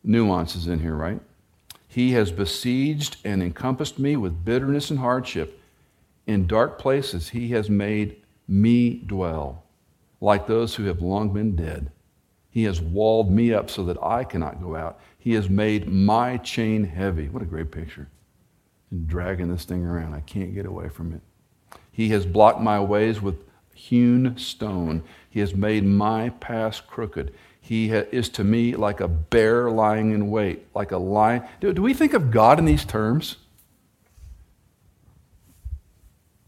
nuances 0.01 0.65
in 0.65 0.79
here, 0.79 0.95
right? 0.95 1.19
He 1.89 2.13
has 2.13 2.31
besieged 2.31 3.17
and 3.25 3.43
encompassed 3.43 3.99
me 3.99 4.15
with 4.15 4.45
bitterness 4.45 4.89
and 4.89 4.99
hardship. 4.99 5.59
In 6.25 6.47
dark 6.47 6.79
places, 6.79 7.27
he 7.27 7.49
has 7.49 7.69
made 7.69 8.15
me 8.47 8.93
dwell, 8.93 9.65
like 10.21 10.47
those 10.47 10.75
who 10.75 10.85
have 10.85 11.01
long 11.01 11.33
been 11.33 11.57
dead. 11.57 11.91
He 12.49 12.63
has 12.63 12.79
walled 12.79 13.29
me 13.29 13.53
up 13.53 13.69
so 13.69 13.83
that 13.83 14.01
I 14.01 14.23
cannot 14.23 14.61
go 14.61 14.77
out. 14.77 15.01
He 15.19 15.33
has 15.33 15.49
made 15.49 15.89
my 15.89 16.37
chain 16.37 16.85
heavy. 16.85 17.27
What 17.27 17.43
a 17.43 17.45
great 17.45 17.71
picture. 17.71 18.07
And 18.89 19.05
dragging 19.05 19.49
this 19.49 19.65
thing 19.65 19.85
around. 19.85 20.13
I 20.13 20.21
can't 20.21 20.55
get 20.55 20.65
away 20.65 20.87
from 20.87 21.11
it. 21.11 21.19
He 21.93 22.09
has 22.09 22.25
blocked 22.25 22.59
my 22.59 22.79
ways 22.79 23.21
with 23.21 23.35
hewn 23.73 24.35
stone. 24.37 25.03
He 25.29 25.39
has 25.39 25.53
made 25.53 25.85
my 25.85 26.29
paths 26.29 26.81
crooked. 26.81 27.33
He 27.61 27.89
ha- 27.89 28.07
is 28.11 28.27
to 28.29 28.43
me 28.43 28.75
like 28.75 28.99
a 28.99 29.07
bear 29.07 29.69
lying 29.69 30.11
in 30.11 30.31
wait, 30.31 30.65
like 30.75 30.91
a 30.91 30.97
lion. 30.97 31.43
Do, 31.61 31.71
do 31.71 31.83
we 31.83 31.93
think 31.93 32.13
of 32.13 32.31
God 32.31 32.57
in 32.59 32.65
these 32.65 32.83
terms? 32.83 33.37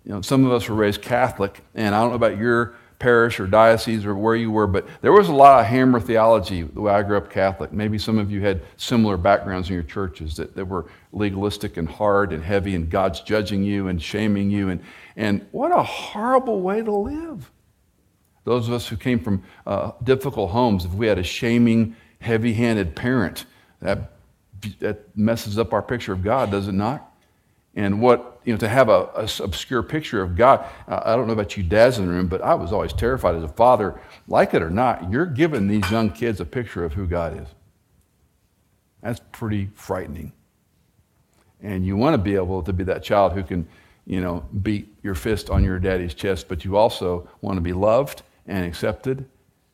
You 0.03 0.13
know, 0.13 0.21
some 0.21 0.45
of 0.45 0.51
us 0.51 0.67
were 0.67 0.75
raised 0.75 1.01
Catholic, 1.03 1.63
and 1.73 1.93
I 1.95 2.01
don't 2.01 2.09
know 2.09 2.15
about 2.15 2.37
your 2.37 2.75
parish 2.99 3.39
or 3.39 3.47
diocese 3.47 4.05
or 4.05 4.15
where 4.15 4.35
you 4.35 4.51
were, 4.51 4.67
but 4.67 4.87
there 5.01 5.11
was 5.11 5.29
a 5.29 5.33
lot 5.33 5.59
of 5.59 5.65
hammer 5.65 5.99
theology 5.99 6.61
the 6.61 6.81
way 6.81 6.93
I 6.93 7.03
grew 7.03 7.17
up 7.17 7.29
Catholic. 7.29 7.71
Maybe 7.71 7.97
some 7.97 8.17
of 8.17 8.31
you 8.31 8.41
had 8.41 8.61
similar 8.77 9.17
backgrounds 9.17 9.69
in 9.69 9.73
your 9.73 9.83
churches 9.83 10.35
that, 10.37 10.55
that 10.55 10.65
were 10.65 10.85
legalistic 11.11 11.77
and 11.77 11.87
hard 11.87 12.33
and 12.33 12.43
heavy, 12.43 12.75
and 12.75 12.89
God's 12.89 13.21
judging 13.21 13.63
you 13.63 13.87
and 13.87 14.01
shaming 14.01 14.49
you. 14.49 14.69
And, 14.69 14.81
and 15.15 15.45
what 15.51 15.71
a 15.71 15.83
horrible 15.83 16.61
way 16.61 16.81
to 16.81 16.91
live. 16.91 17.51
Those 18.43 18.67
of 18.67 18.73
us 18.73 18.87
who 18.87 18.97
came 18.97 19.19
from 19.19 19.43
uh, 19.65 19.91
difficult 20.03 20.51
homes, 20.51 20.85
if 20.85 20.93
we 20.93 21.07
had 21.07 21.17
a 21.17 21.23
shaming, 21.23 21.95
heavy 22.21 22.53
handed 22.53 22.95
parent, 22.95 23.45
that, 23.81 24.11
that 24.79 25.17
messes 25.17 25.57
up 25.57 25.73
our 25.73 25.81
picture 25.81 26.13
of 26.13 26.23
God, 26.23 26.51
does 26.51 26.67
it 26.67 26.73
not? 26.73 27.11
And 27.75 27.99
what, 28.01 28.39
you 28.45 28.53
know, 28.53 28.59
to 28.59 28.69
have 28.69 28.87
a, 28.87 29.09
a 29.15 29.29
obscure 29.43 29.83
picture 29.83 30.21
of 30.21 30.37
God, 30.37 30.65
I 30.87 31.15
don't 31.15 31.27
know 31.27 31.33
about 31.33 31.57
you 31.57 31.63
dads 31.63 31.97
in 31.97 32.05
the 32.05 32.11
room, 32.11 32.27
but 32.27 32.41
I 32.41 32.53
was 32.53 32.71
always 32.71 32.93
terrified 32.93 33.35
as 33.35 33.43
a 33.43 33.49
father, 33.49 33.99
like 34.27 34.53
it 34.53 34.61
or 34.61 34.69
not, 34.69 35.11
you're 35.11 35.25
giving 35.25 35.67
these 35.67 35.89
young 35.91 36.09
kids 36.09 36.39
a 36.39 36.45
picture 36.45 36.85
of 36.85 36.93
who 36.93 37.05
God 37.05 37.37
is. 37.41 37.47
That's 39.01 39.19
pretty 39.33 39.69
frightening. 39.75 40.31
And 41.61 41.85
you 41.85 41.97
want 41.97 42.13
to 42.13 42.17
be 42.17 42.35
able 42.35 42.63
to 42.63 42.71
be 42.71 42.85
that 42.85 43.03
child 43.03 43.33
who 43.33 43.43
can, 43.43 43.67
you 44.05 44.21
know, 44.21 44.45
beat 44.61 44.93
your 45.03 45.15
fist 45.15 45.49
on 45.49 45.63
your 45.63 45.77
daddy's 45.77 46.13
chest, 46.13 46.47
but 46.47 46.63
you 46.63 46.77
also 46.77 47.27
want 47.41 47.57
to 47.57 47.61
be 47.61 47.73
loved 47.73 48.23
and 48.47 48.65
accepted, 48.65 49.25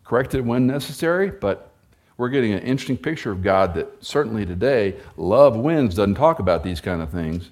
corrected 0.03 0.45
when 0.45 0.65
necessary, 0.65 1.29
but 1.29 1.71
we're 2.17 2.29
getting 2.29 2.53
an 2.53 2.59
interesting 2.59 2.97
picture 2.97 3.31
of 3.31 3.43
God 3.43 3.73
that 3.75 4.03
certainly 4.03 4.45
today, 4.45 4.95
love 5.17 5.55
wins, 5.55 5.95
doesn't 5.95 6.15
talk 6.15 6.39
about 6.39 6.63
these 6.63 6.81
kind 6.81 7.01
of 7.01 7.09
things. 7.09 7.51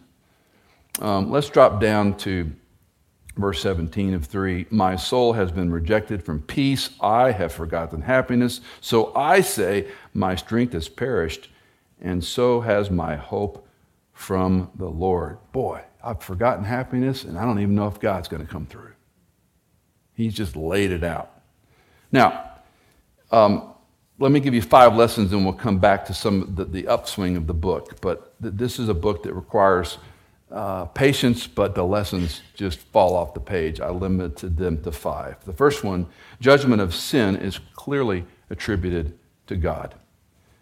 Um, 0.99 1.31
let's 1.31 1.49
drop 1.49 1.79
down 1.79 2.17
to 2.17 2.51
verse 3.37 3.61
17 3.61 4.13
of 4.13 4.25
3. 4.25 4.67
My 4.69 4.95
soul 4.95 5.33
has 5.33 5.51
been 5.51 5.71
rejected 5.71 6.23
from 6.23 6.41
peace. 6.41 6.89
I 6.99 7.31
have 7.31 7.53
forgotten 7.53 8.01
happiness. 8.01 8.61
So 8.81 9.15
I 9.15 9.41
say, 9.41 9.87
My 10.13 10.35
strength 10.35 10.73
has 10.73 10.89
perished, 10.89 11.49
and 12.01 12.23
so 12.23 12.61
has 12.61 12.91
my 12.91 13.15
hope 13.15 13.67
from 14.11 14.69
the 14.75 14.89
Lord. 14.89 15.37
Boy, 15.53 15.81
I've 16.03 16.21
forgotten 16.21 16.65
happiness, 16.65 17.23
and 17.23 17.37
I 17.37 17.45
don't 17.45 17.59
even 17.59 17.75
know 17.75 17.87
if 17.87 17.99
God's 17.99 18.27
going 18.27 18.45
to 18.45 18.51
come 18.51 18.65
through. 18.65 18.91
He's 20.13 20.33
just 20.33 20.57
laid 20.57 20.91
it 20.91 21.03
out. 21.03 21.31
Now, 22.11 22.51
um, 23.31 23.73
let 24.17 24.33
me 24.33 24.41
give 24.41 24.53
you 24.53 24.61
five 24.61 24.95
lessons, 24.95 25.31
and 25.31 25.45
we'll 25.45 25.53
come 25.53 25.79
back 25.79 26.05
to 26.07 26.13
some 26.13 26.41
of 26.41 26.55
the, 26.57 26.65
the 26.65 26.87
upswing 26.89 27.37
of 27.37 27.47
the 27.47 27.53
book. 27.53 28.01
But 28.01 28.33
th- 28.41 28.55
this 28.55 28.79
is 28.79 28.89
a 28.89 28.93
book 28.93 29.23
that 29.23 29.33
requires 29.33 29.97
uh, 30.51 30.85
patience, 30.85 31.47
but 31.47 31.75
the 31.75 31.83
lessons 31.83 32.41
just 32.55 32.79
fall 32.79 33.15
off 33.15 33.33
the 33.33 33.39
page. 33.39 33.79
I 33.79 33.89
limited 33.89 34.57
them 34.57 34.81
to 34.83 34.91
five. 34.91 35.43
The 35.45 35.53
first 35.53 35.83
one 35.83 36.07
judgment 36.39 36.81
of 36.81 36.95
sin 36.95 37.35
is 37.35 37.59
clearly 37.75 38.25
attributed 38.49 39.17
to 39.47 39.55
God. 39.55 39.95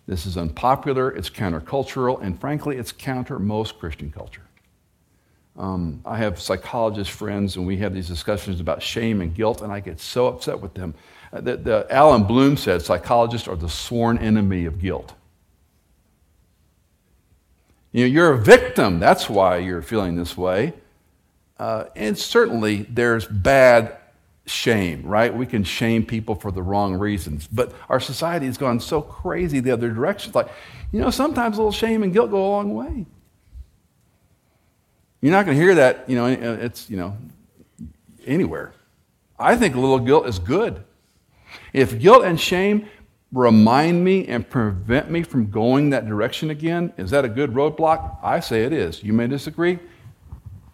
This 0.07 0.25
is 0.25 0.37
unpopular, 0.37 1.11
it's 1.11 1.29
countercultural, 1.29 2.21
and 2.21 2.39
frankly, 2.39 2.77
it's 2.77 2.91
counter 2.91 3.39
most 3.39 3.77
Christian 3.77 4.11
culture. 4.11 4.43
Um, 5.57 6.01
I 6.05 6.17
have 6.17 6.39
psychologist 6.39 7.11
friends, 7.11 7.57
and 7.57 7.65
we 7.65 7.77
have 7.77 7.93
these 7.93 8.07
discussions 8.07 8.59
about 8.59 8.81
shame 8.81 9.21
and 9.21 9.33
guilt, 9.33 9.61
and 9.61 9.71
I 9.71 9.79
get 9.79 9.99
so 9.99 10.27
upset 10.27 10.61
with 10.61 10.73
them. 10.75 10.93
Uh, 11.33 11.41
the, 11.41 11.57
the, 11.57 11.87
Allan 11.89 12.23
Bloom 12.23 12.55
said 12.55 12.81
psychologists 12.81 13.47
are 13.47 13.55
the 13.55 13.67
sworn 13.67 14.17
enemy 14.19 14.65
of 14.65 14.79
guilt. 14.79 15.13
You 17.91 18.03
know, 18.03 18.07
you're 18.07 18.33
a 18.33 18.37
victim. 18.37 18.99
That's 18.99 19.29
why 19.29 19.57
you're 19.57 19.81
feeling 19.81 20.15
this 20.15 20.37
way. 20.37 20.73
Uh, 21.57 21.85
and 21.95 22.17
certainly 22.17 22.83
there's 22.83 23.25
bad 23.25 23.97
shame, 24.45 25.03
right? 25.03 25.33
We 25.33 25.45
can 25.45 25.63
shame 25.63 26.05
people 26.05 26.35
for 26.35 26.51
the 26.51 26.61
wrong 26.61 26.95
reasons. 26.95 27.47
But 27.47 27.73
our 27.89 27.99
society 27.99 28.45
has 28.45 28.57
gone 28.57 28.79
so 28.79 29.01
crazy 29.01 29.59
the 29.59 29.71
other 29.71 29.89
direction. 29.89 30.29
It's 30.29 30.35
like, 30.35 30.49
you 30.91 30.99
know, 30.99 31.09
sometimes 31.09 31.57
a 31.57 31.59
little 31.59 31.71
shame 31.71 32.03
and 32.03 32.13
guilt 32.13 32.31
go 32.31 32.37
a 32.37 32.49
long 32.49 32.73
way. 32.73 33.05
You're 35.21 35.31
not 35.31 35.45
going 35.45 35.57
to 35.57 35.63
hear 35.63 35.75
that, 35.75 36.09
you 36.09 36.15
know, 36.15 36.27
it's, 36.27 36.89
you 36.89 36.97
know, 36.97 37.17
anywhere. 38.25 38.73
I 39.39 39.55
think 39.55 39.75
a 39.75 39.79
little 39.79 39.99
guilt 39.99 40.27
is 40.27 40.39
good. 40.39 40.83
If 41.73 41.99
guilt 41.99 42.23
and 42.23 42.39
shame 42.39 42.87
remind 43.31 44.03
me 44.03 44.27
and 44.27 44.49
prevent 44.49 45.09
me 45.11 45.23
from 45.23 45.49
going 45.49 45.89
that 45.89 46.07
direction 46.07 46.49
again? 46.49 46.93
Is 46.97 47.11
that 47.11 47.25
a 47.25 47.29
good 47.29 47.51
roadblock? 47.51 48.17
I 48.23 48.39
say 48.39 48.63
it 48.63 48.73
is. 48.73 49.03
You 49.03 49.13
may 49.13 49.27
disagree. 49.27 49.79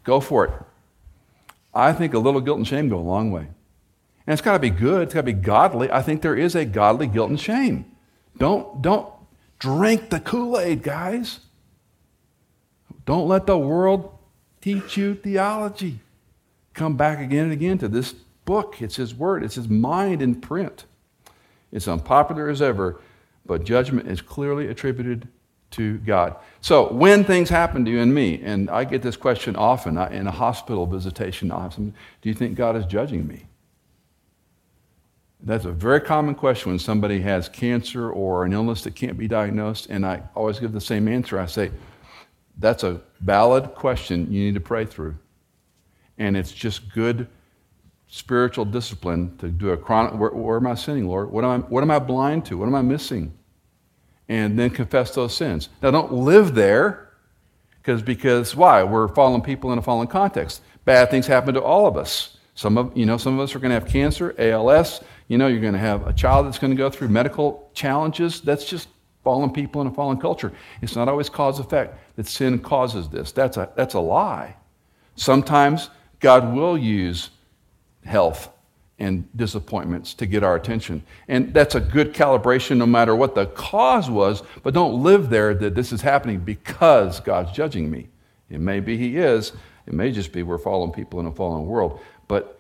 Go 0.04 0.20
for 0.20 0.46
it. 0.46 0.54
I 1.74 1.94
think 1.94 2.14
a 2.14 2.20
little 2.20 2.42
guilt 2.42 2.58
and 2.58 2.68
shame 2.68 2.90
go 2.90 2.98
a 2.98 3.00
long 3.00 3.32
way. 3.32 3.48
And 4.26 4.34
it's 4.34 4.42
got 4.42 4.54
to 4.54 4.60
be 4.60 4.70
good, 4.70 5.04
it's 5.04 5.14
got 5.14 5.22
to 5.22 5.26
be 5.26 5.34
godly. 5.34 5.92
I 5.92 6.02
think 6.02 6.22
there 6.22 6.36
is 6.36 6.56
a 6.56 6.66
godly 6.66 7.08
guilt 7.08 7.30
and 7.30 7.40
shame. 7.40 7.86
Don't, 8.38 8.82
don't 8.82 9.12
drink 9.60 10.10
the 10.10 10.20
Kool 10.20 10.60
Aid, 10.60 10.84
guys. 10.84 11.40
Don't 13.06 13.28
let 13.28 13.48
the 13.48 13.58
world 13.58 14.18
teach 14.62 14.96
you 14.96 15.16
theology. 15.16 16.00
Come 16.74 16.96
back 16.96 17.20
again 17.20 17.46
and 17.46 17.54
again 17.54 17.78
to 17.80 17.88
this 17.88 18.14
book. 18.46 18.82
It's 18.82 18.96
His 18.96 19.14
Word, 19.14 19.44
it's 19.44 19.56
His 19.56 19.68
mind 19.68 20.22
in 20.22 20.40
print. 20.40 20.86
It's 21.74 21.88
unpopular 21.88 22.48
as 22.50 22.62
ever, 22.62 23.02
but 23.46 23.66
judgment 23.66 24.08
is 24.08 24.22
clearly 24.22 24.68
attributed 24.68 25.28
to 25.72 25.98
God. 25.98 26.36
So, 26.62 26.94
when 26.94 27.24
things 27.24 27.50
happen 27.50 27.84
to 27.84 27.92
you 27.92 28.00
and 28.00 28.14
me, 28.14 28.40
and 28.44 28.70
I 28.70 28.84
get 28.84 29.02
this 29.02 29.18
question 29.18 29.56
often 29.56 29.98
in 29.98 30.28
a 30.28 30.32
hospital 30.32 30.86
visitation, 30.86 31.52
I 31.52 31.64
have 31.64 31.74
some. 31.74 31.94
do 32.22 32.30
you 32.30 32.36
think 32.36 32.56
God 32.56 32.76
is 32.76 32.86
judging 32.86 33.28
me? 33.28 33.48
That's 35.42 35.66
a 35.66 35.72
very 35.72 36.00
common 36.00 36.36
question 36.36 36.72
when 36.72 36.80
somebody 36.80 37.20
has 37.22 37.50
cancer 37.50 38.10
or 38.10 38.46
an 38.46 38.54
illness 38.54 38.84
that 38.84 38.96
can't 38.96 39.18
be 39.18 39.28
diagnosed, 39.28 39.88
and 39.90 40.06
I 40.06 40.22
always 40.36 40.60
give 40.60 40.72
the 40.72 40.80
same 40.80 41.08
answer. 41.08 41.40
I 41.40 41.48
say, 41.48 41.72
that's 42.60 42.84
a 42.84 43.02
valid 43.20 43.74
question 43.74 44.32
you 44.32 44.46
need 44.46 44.54
to 44.54 44.62
pray 44.62 44.86
through. 44.86 45.16
And 46.20 46.38
it's 46.38 46.52
just 46.52 46.94
good 46.94 47.28
spiritual 48.14 48.64
discipline 48.64 49.36
to 49.40 49.48
do 49.48 49.72
a 49.72 49.78
chronic 49.78 50.14
where, 50.14 50.30
where 50.30 50.58
am 50.58 50.68
I 50.68 50.76
sinning, 50.76 51.08
Lord? 51.08 51.32
What 51.32 51.44
am 51.44 51.50
I, 51.50 51.58
what 51.66 51.82
am 51.82 51.90
I 51.90 51.98
blind 51.98 52.46
to? 52.46 52.60
What 52.60 52.68
am 52.68 52.76
I 52.76 52.84
missing? 52.84 53.34
And 54.30 54.58
then 54.58 54.70
confess 54.70 55.16
those 55.16 55.36
sins. 55.36 55.70
Now 55.82 55.90
don't 55.90 56.14
live 56.14 56.54
there 56.54 57.10
because 57.82 58.04
because 58.04 58.56
why? 58.56 58.84
We're 58.84 59.08
fallen 59.08 59.42
people 59.42 59.72
in 59.74 59.80
a 59.80 59.82
fallen 59.82 60.06
context. 60.06 60.62
Bad 60.86 61.10
things 61.10 61.26
happen 61.26 61.56
to 61.56 61.62
all 61.64 61.88
of 61.88 61.98
us. 61.98 62.38
Some 62.54 62.78
of 62.78 62.96
you 62.96 63.08
know, 63.08 63.18
some 63.18 63.34
of 63.34 63.40
us 63.40 63.56
are 63.56 63.60
going 63.60 63.72
to 63.72 63.80
have 63.80 63.90
cancer, 63.90 64.36
ALS, 64.38 65.02
you 65.28 65.40
know, 65.40 65.48
you're 65.48 65.60
going 65.60 65.74
to 65.74 65.80
have 65.80 66.06
a 66.06 66.14
child 66.14 66.46
that's 66.46 66.60
going 66.60 66.70
to 66.70 66.78
go 66.78 66.92
through 66.92 67.08
medical 67.08 67.72
challenges. 67.74 68.42
That's 68.42 68.66
just 68.66 68.90
fallen 69.24 69.50
people 69.50 69.82
in 69.82 69.88
a 69.88 69.92
fallen 69.92 70.20
culture. 70.20 70.54
It's 70.84 70.96
not 70.96 71.08
always 71.10 71.30
cause 71.30 71.58
effect 71.60 71.98
that 72.16 72.28
sin 72.28 72.60
causes 72.60 73.10
this. 73.10 73.32
That's 73.32 73.58
a, 73.58 73.72
that's 73.76 73.96
a 73.96 74.00
lie. 74.00 74.56
Sometimes 75.16 75.90
God 76.20 76.54
will 76.54 76.78
use 76.78 77.32
health 78.06 78.50
and 79.00 79.28
disappointments 79.36 80.14
to 80.14 80.26
get 80.26 80.44
our 80.44 80.56
attention. 80.56 81.04
And 81.28 81.54
that's 81.54 81.76
a 81.76 81.80
good 81.80 82.14
calibration 82.14 82.78
no 82.78 82.86
matter 82.86 83.16
what 83.16 83.36
the 83.36 83.48
cause 83.48 84.10
was, 84.10 84.44
but 84.62 84.74
don't 84.74 85.04
live 85.04 85.30
there 85.30 85.54
that 85.54 85.76
this 85.76 85.92
is 85.92 86.02
happening 86.02 86.40
because 86.40 87.20
God's 87.20 87.52
judging 87.52 87.90
me. 87.90 88.08
It 88.50 88.60
may 88.60 88.80
be 88.80 88.98
He 88.98 89.18
is, 89.18 89.54
it 89.88 89.94
may 89.94 90.12
just 90.12 90.32
be 90.32 90.44
we're 90.44 90.58
fallen 90.58 90.92
people 90.92 91.20
in 91.20 91.26
a 91.26 91.32
fallen 91.32 91.66
world. 91.66 92.00
But 92.28 92.60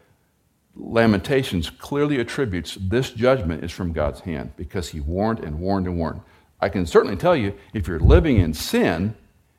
Lamentations 0.75 1.69
clearly 1.69 2.19
attributes 2.19 2.77
this 2.81 3.11
judgment 3.11 3.63
is 3.63 3.71
from 3.71 3.93
God's 3.93 4.21
hand 4.21 4.53
because 4.57 4.89
he 4.89 4.99
warned 4.99 5.39
and 5.39 5.59
warned 5.59 5.85
and 5.85 5.97
warned. 5.97 6.21
I 6.59 6.69
can 6.69 6.85
certainly 6.87 7.15
tell 7.15 7.35
you 7.35 7.53
if 7.73 7.87
you're 7.87 7.99
living 7.99 8.37
in 8.37 8.53
sin 8.53 9.15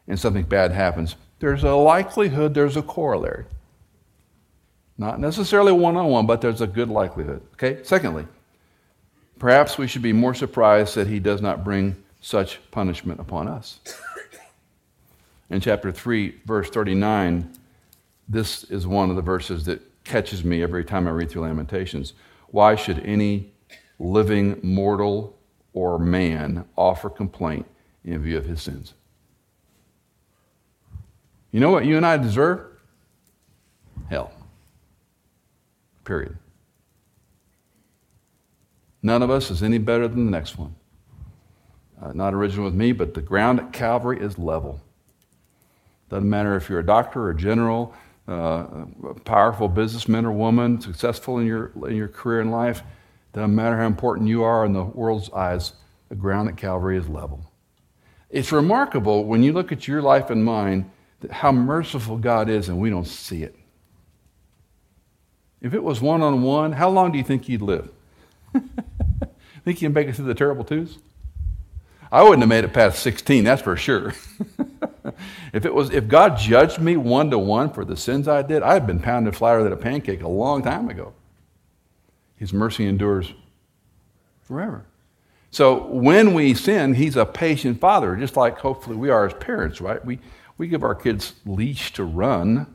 and 0.09 0.19
something 0.19 0.45
bad 0.45 0.73
happens, 0.73 1.15
there's 1.39 1.63
a 1.63 1.75
likelihood 1.75 2.55
there's 2.55 2.77
a 2.77 2.83
corollary. 2.83 3.45
Not 4.97 5.19
necessarily 5.19 5.73
one 5.73 5.97
on 5.97 6.07
one, 6.07 6.27
but 6.27 6.41
there's 6.41 6.61
a 6.61 6.67
good 6.67 6.89
likelihood. 6.89 7.43
Okay? 7.55 7.83
Secondly, 7.83 8.27
perhaps 9.39 9.77
we 9.77 9.89
should 9.89 10.03
be 10.03 10.13
more 10.13 10.35
surprised 10.35 10.95
that 10.95 11.09
he 11.09 11.19
does 11.19 11.43
not 11.43 11.65
bring 11.65 11.97
such 12.21 12.61
punishment 12.71 13.21
upon 13.21 13.49
us. 13.49 13.81
In 15.51 15.61
chapter 15.61 15.93
3, 15.93 16.41
verse 16.47 16.71
39, 16.71 17.53
this 18.29 18.65
is 18.65 18.87
one 18.87 19.11
of 19.11 19.17
the 19.17 19.23
verses 19.23 19.65
that 19.67 19.83
catches 20.05 20.45
me 20.45 20.63
every 20.63 20.85
time 20.85 21.07
I 21.07 21.11
read 21.11 21.31
through 21.31 21.43
Lamentations. 21.43 22.15
Why 22.49 22.77
should 22.77 23.01
any 23.01 23.53
living 23.99 24.61
mortal 24.63 25.37
or 25.73 25.99
man 25.99 26.65
offer 26.77 27.11
complaint 27.11 27.67
in 28.05 28.23
view 28.23 28.39
of 28.39 28.47
his 28.47 28.63
sins? 28.63 28.95
You 31.51 31.61
know 31.61 31.71
what 31.71 31.85
you 31.85 31.97
and 31.97 32.07
I 32.07 32.17
deserve? 32.17 32.67
Hell. 34.09 34.34
Period. 36.05 36.39
None 39.03 39.23
of 39.23 39.31
us 39.31 39.51
is 39.51 39.63
any 39.63 39.79
better 39.79 40.09
than 40.09 40.25
the 40.25 40.31
next 40.31 40.57
one. 40.57 40.75
Uh, 42.01 42.13
not 42.13 42.35
original 42.35 42.65
with 42.65 42.75
me, 42.75 42.93
but 42.93 43.15
the 43.15 43.21
ground 43.21 43.61
at 43.61 43.73
Calvary 43.73 44.21
is 44.21 44.39
level. 44.39 44.81
Doesn't 46.09 46.29
matter 46.29 46.57
if 46.57 46.69
you're 46.69 46.81
a 46.81 46.87
doctor 46.87 47.23
or 47.23 47.31
a 47.31 47.37
general, 47.37 47.95
uh, 48.29 48.67
a 49.09 49.15
powerful 49.25 49.69
businessman 49.69 50.25
or 50.25 50.33
woman, 50.33 50.81
successful 50.81 51.39
in 51.39 51.47
your, 51.47 51.73
in 51.87 51.97
your 51.97 52.09
career 52.09 52.41
in 52.41 52.51
life, 52.51 52.83
doesn't 53.33 53.55
matter 53.55 53.77
how 53.77 53.87
important 53.87 54.29
you 54.29 54.43
are 54.43 54.65
in 54.65 54.73
the 54.73 54.85
world's 54.85 55.31
eyes, 55.33 55.73
the 56.09 56.15
ground 56.15 56.49
at 56.49 56.57
Calvary 56.57 56.97
is 56.97 57.09
level. 57.09 57.51
It's 58.31 58.53
remarkable 58.53 59.25
when 59.25 59.43
you 59.43 59.53
look 59.53 59.73
at 59.73 59.89
your 59.89 60.03
life 60.03 60.31
and 60.31 60.45
mine 60.45 60.91
how 61.31 61.53
merciful 61.53 62.19
God 62.19 62.49
is 62.49 62.69
and 62.69 62.79
we 62.79 62.91
don't 62.91 63.07
see 63.07 63.43
it. 63.43 63.57
If 65.65 65.73
it 65.73 65.83
was 65.83 66.03
one 66.03 66.21
on 66.21 66.43
one, 66.43 66.73
how 66.73 66.91
long 66.91 67.11
do 67.11 67.17
you 67.17 67.25
think 67.25 67.49
you'd 67.49 67.63
live? 67.63 67.91
think 69.65 69.81
you'd 69.81 69.95
make 69.95 70.07
it 70.07 70.15
through 70.15 70.27
the 70.27 70.35
terrible 70.35 70.63
twos? 70.63 70.99
I 72.13 72.23
wouldn't 72.23 72.41
have 72.41 72.51
made 72.51 72.65
it 72.65 72.75
past 72.75 73.03
16, 73.03 73.45
that's 73.45 73.63
for 73.63 73.75
sure. 73.75 74.13
if 75.55 75.65
it 75.65 75.73
was 75.73 75.89
if 75.89 76.07
God 76.07 76.37
judged 76.37 76.81
me 76.81 76.99
one 76.99 77.31
to 77.31 77.39
one 77.39 77.71
for 77.71 77.87
the 77.87 77.97
sins 77.97 78.29
I 78.29 78.43
did, 78.43 78.63
I'd 78.63 78.87
been 78.87 79.01
pounded 79.01 79.35
flatter 79.35 79.65
than 79.65 79.73
a 79.73 79.77
pancake 79.79 80.21
a 80.21 80.29
long 80.29 80.63
time 80.63 80.91
ago. 80.91 81.15
His 82.37 82.53
mercy 82.53 82.87
endures 82.87 83.33
forever. 84.43 84.85
So 85.51 85.87
when 85.87 86.35
we 86.35 86.53
sin, 86.53 86.93
he's 86.93 87.17
a 87.17 87.25
patient 87.25 87.81
father, 87.81 88.17
just 88.17 88.37
like 88.37 88.59
hopefully 88.59 88.97
we 88.97 89.09
are 89.09 89.27
as 89.27 89.33
parents, 89.33 89.81
right? 89.81 90.05
We 90.05 90.19
we 90.59 90.69
give 90.69 90.83
our 90.83 90.95
kids 90.95 91.33
leash 91.47 91.95
to 91.95 92.05
run, 92.05 92.67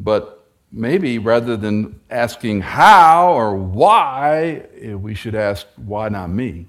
but 0.00 0.41
maybe 0.72 1.18
rather 1.18 1.56
than 1.56 2.00
asking 2.10 2.62
how 2.62 3.32
or 3.32 3.54
why, 3.54 4.64
eh, 4.80 4.94
we 4.94 5.14
should 5.14 5.34
ask, 5.34 5.66
why 5.76 6.08
not 6.08 6.30
me? 6.30 6.66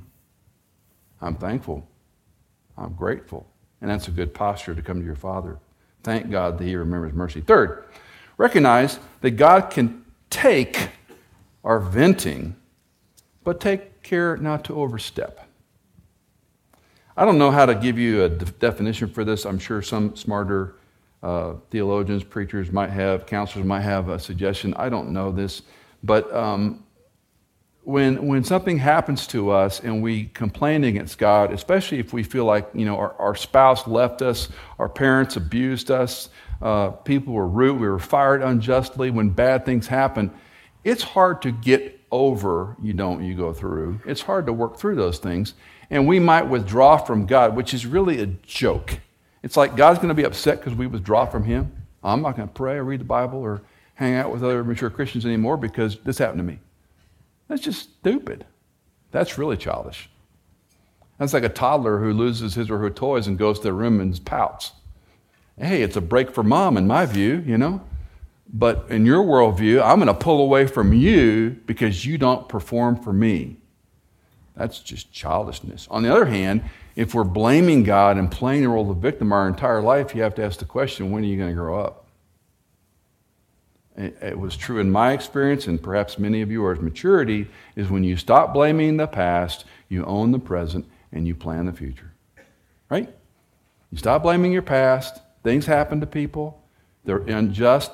I'm 1.22 1.36
thankful. 1.36 1.88
I'm 2.78 2.94
grateful. 2.94 3.48
And 3.82 3.90
that's 3.90 4.08
a 4.08 4.12
good 4.12 4.34
posture 4.34 4.76
to 4.76 4.82
come 4.82 5.00
to 5.00 5.06
your 5.06 5.16
Father. 5.16 5.58
Thank 6.04 6.30
God 6.30 6.58
that 6.58 6.66
He 6.66 6.76
remembers 6.76 7.14
mercy. 7.14 7.40
Third, 7.40 7.86
recognize 8.38 9.00
that 9.22 9.32
God 9.32 9.70
can 9.70 10.04
take 10.30 10.90
our 11.64 11.80
venting, 11.80 12.56
but 13.44 13.62
take 13.62 14.04
care 14.04 14.36
not 14.36 14.66
to 14.66 14.76
overstep. 14.76 15.48
I 17.16 17.26
don't 17.26 17.38
know 17.38 17.52
how 17.52 17.66
to 17.66 17.76
give 17.76 17.98
you 17.98 18.24
a 18.24 18.30
de- 18.30 18.46
definition 18.46 19.08
for 19.08 19.24
this. 19.24 19.46
I'm 19.46 19.60
sure 19.60 19.82
some 19.82 20.16
smarter 20.16 20.76
uh, 21.24 21.56
theologians, 21.72 22.24
preachers 22.24 22.72
might 22.72 22.90
have, 22.90 23.26
counselors 23.26 23.66
might 23.66 23.82
have 23.82 24.10
a 24.10 24.20
suggestion. 24.20 24.74
I 24.76 24.90
don't 24.90 25.14
know 25.14 25.32
this. 25.32 25.62
But 26.04 26.32
um, 26.36 26.84
when, 27.84 28.28
when 28.28 28.44
something 28.44 28.78
happens 28.78 29.26
to 29.28 29.50
us 29.50 29.80
and 29.80 30.04
we 30.04 30.26
complain 30.26 30.84
against 30.84 31.18
God, 31.18 31.54
especially 31.54 32.00
if 32.00 32.12
we 32.12 32.24
feel 32.24 32.44
like 32.44 32.70
you 32.74 32.86
know 32.86 32.98
our, 32.98 33.14
our 33.14 33.36
spouse 33.36 33.88
left 33.88 34.22
us, 34.22 34.50
our 34.78 34.90
parents 34.90 35.38
abused 35.38 35.90
us, 35.90 36.28
uh, 36.62 36.90
people 36.90 37.34
were 37.34 37.48
rude, 37.48 37.80
we 37.80 37.88
were 37.88 38.00
fired 38.00 38.42
unjustly, 38.42 39.10
when 39.10 39.30
bad 39.30 39.66
things 39.66 39.88
happen, 39.88 40.30
it's 40.84 41.04
hard 41.04 41.42
to 41.44 41.52
get 41.52 42.02
over 42.12 42.76
you 42.82 42.94
don't 42.94 43.24
you 43.24 43.34
go 43.34 43.54
through. 43.54 44.00
It's 44.06 44.22
hard 44.22 44.46
to 44.46 44.54
work 44.54 44.78
through 44.78 44.96
those 44.96 45.20
things, 45.20 45.54
and 45.90 46.06
we 46.06 46.20
might 46.20 46.44
withdraw 46.44 46.98
from 46.98 47.26
God, 47.26 47.56
which 47.56 47.74
is 47.74 47.86
really 47.86 48.20
a 48.20 48.28
joke. 48.28 49.00
It's 49.44 49.58
like 49.58 49.76
God's 49.76 50.00
going 50.00 50.10
to 50.10 50.16
be 50.16 50.26
upset 50.26 50.60
because 50.60 50.74
we 50.74 50.88
withdraw 50.88 51.26
from 51.26 51.44
Him. 51.44 51.72
I'm 52.04 52.22
not 52.22 52.36
going 52.36 52.48
to 52.48 52.54
pray 52.54 52.76
or 52.76 52.84
read 52.84 53.02
the 53.02 53.06
Bible 53.06 53.40
or 53.40 53.62
hang 53.96 54.16
out 54.16 54.32
with 54.32 54.44
other 54.44 54.64
mature 54.64 54.90
Christians 54.90 55.26
anymore 55.26 55.58
because 55.58 56.00
this 56.00 56.18
happened 56.18 56.40
to 56.40 56.44
me. 56.44 56.60
That's 57.48 57.62
just 57.62 57.82
stupid. 58.00 58.46
That's 59.12 59.38
really 59.38 59.58
childish. 59.58 60.10
That's 61.20 61.34
like 61.34 61.44
a 61.44 61.50
toddler 61.50 62.00
who 62.00 62.14
loses 62.14 62.56
his 62.56 62.70
or 62.70 62.80
her 62.80 62.90
toys 62.90 63.28
and 63.28 63.38
goes 63.38 63.60
to 63.60 63.64
their 63.64 63.74
room 63.74 64.02
and 64.02 64.26
pouts. 64.26 64.72
Hey, 65.58 65.84
it's 65.84 65.96
a 65.96 66.02
break 66.02 66.32
for 66.32 66.42
mom, 66.42 66.78
in 66.78 66.88
my 66.88 67.06
view, 67.06 67.44
you 67.46 67.58
know. 67.58 67.82
But 68.52 68.86
in 68.90 69.06
your 69.06 69.24
worldview, 69.24 69.84
I'm 69.84 69.98
going 69.98 70.08
to 70.08 70.14
pull 70.14 70.42
away 70.42 70.68
from 70.68 70.94
you 70.94 71.62
because 71.66 72.06
you 72.06 72.18
don't 72.18 72.50
perform 72.50 72.96
for 72.96 73.14
me. 73.14 73.58
That's 74.56 74.80
just 74.80 75.12
childishness. 75.12 75.88
On 75.90 76.04
the 76.04 76.12
other 76.12 76.26
hand, 76.26 76.64
if 76.96 77.14
we're 77.16 77.24
blaming 77.24 77.84
God 77.84 78.18
and 78.18 78.32
playing 78.32 78.62
the 78.62 78.70
role 78.70 78.90
of 78.92 78.98
victim 78.98 79.32
our 79.32 79.48
entire 79.48 79.82
life, 79.82 80.14
you 80.14 80.22
have 80.22 80.36
to 80.36 80.44
ask 80.44 80.60
the 80.60 80.66
question 80.66 81.12
when 81.12 81.24
are 81.24 81.28
you 81.28 81.38
going 81.38 81.50
to 81.50 81.56
grow 81.56 81.80
up? 81.80 82.04
it 83.96 84.38
was 84.38 84.58
true 84.58 84.80
in 84.80 84.92
my 84.92 85.12
experience, 85.12 85.68
and 85.68 85.82
perhaps 85.82 86.18
many 86.18 86.42
of 86.42 86.52
yours, 86.52 86.80
maturity 86.80 87.48
is 87.76 87.90
when 87.90 88.04
you 88.04 88.18
stop 88.18 88.54
blaming 88.54 88.98
the 88.98 89.08
past, 89.08 89.66
you 89.88 90.04
own 90.06 90.32
the 90.32 90.40
present, 90.40 90.86
and 91.12 91.28
you 91.28 91.36
plan 91.36 91.66
the 91.66 91.74
future. 91.74 92.12
Right? 92.90 93.14
You 93.92 93.98
stop 93.98 94.24
blaming 94.24 94.52
your 94.52 94.64
past. 94.64 95.22
Things 95.44 95.66
happen 95.66 96.00
to 96.00 96.08
people, 96.08 96.64
they're 97.06 97.18
unjust. 97.18 97.92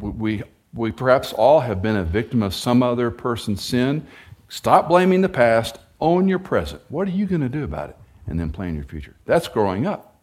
We, 0.00 0.42
we 0.72 0.92
perhaps 0.92 1.32
all 1.32 1.60
have 1.60 1.82
been 1.82 1.96
a 1.96 2.04
victim 2.04 2.42
of 2.42 2.54
some 2.54 2.82
other 2.82 3.10
person's 3.10 3.62
sin. 3.62 4.06
Stop 4.48 4.88
blaming 4.88 5.20
the 5.20 5.28
past, 5.28 5.78
own 6.00 6.28
your 6.28 6.38
present. 6.38 6.82
What 6.88 7.08
are 7.08 7.12
you 7.12 7.26
going 7.26 7.40
to 7.40 7.48
do 7.48 7.64
about 7.64 7.90
it? 7.90 7.96
And 8.30 8.40
then 8.40 8.50
plan 8.50 8.74
your 8.74 8.84
future. 8.84 9.16
That's 9.26 9.48
growing 9.48 9.86
up. 9.86 10.22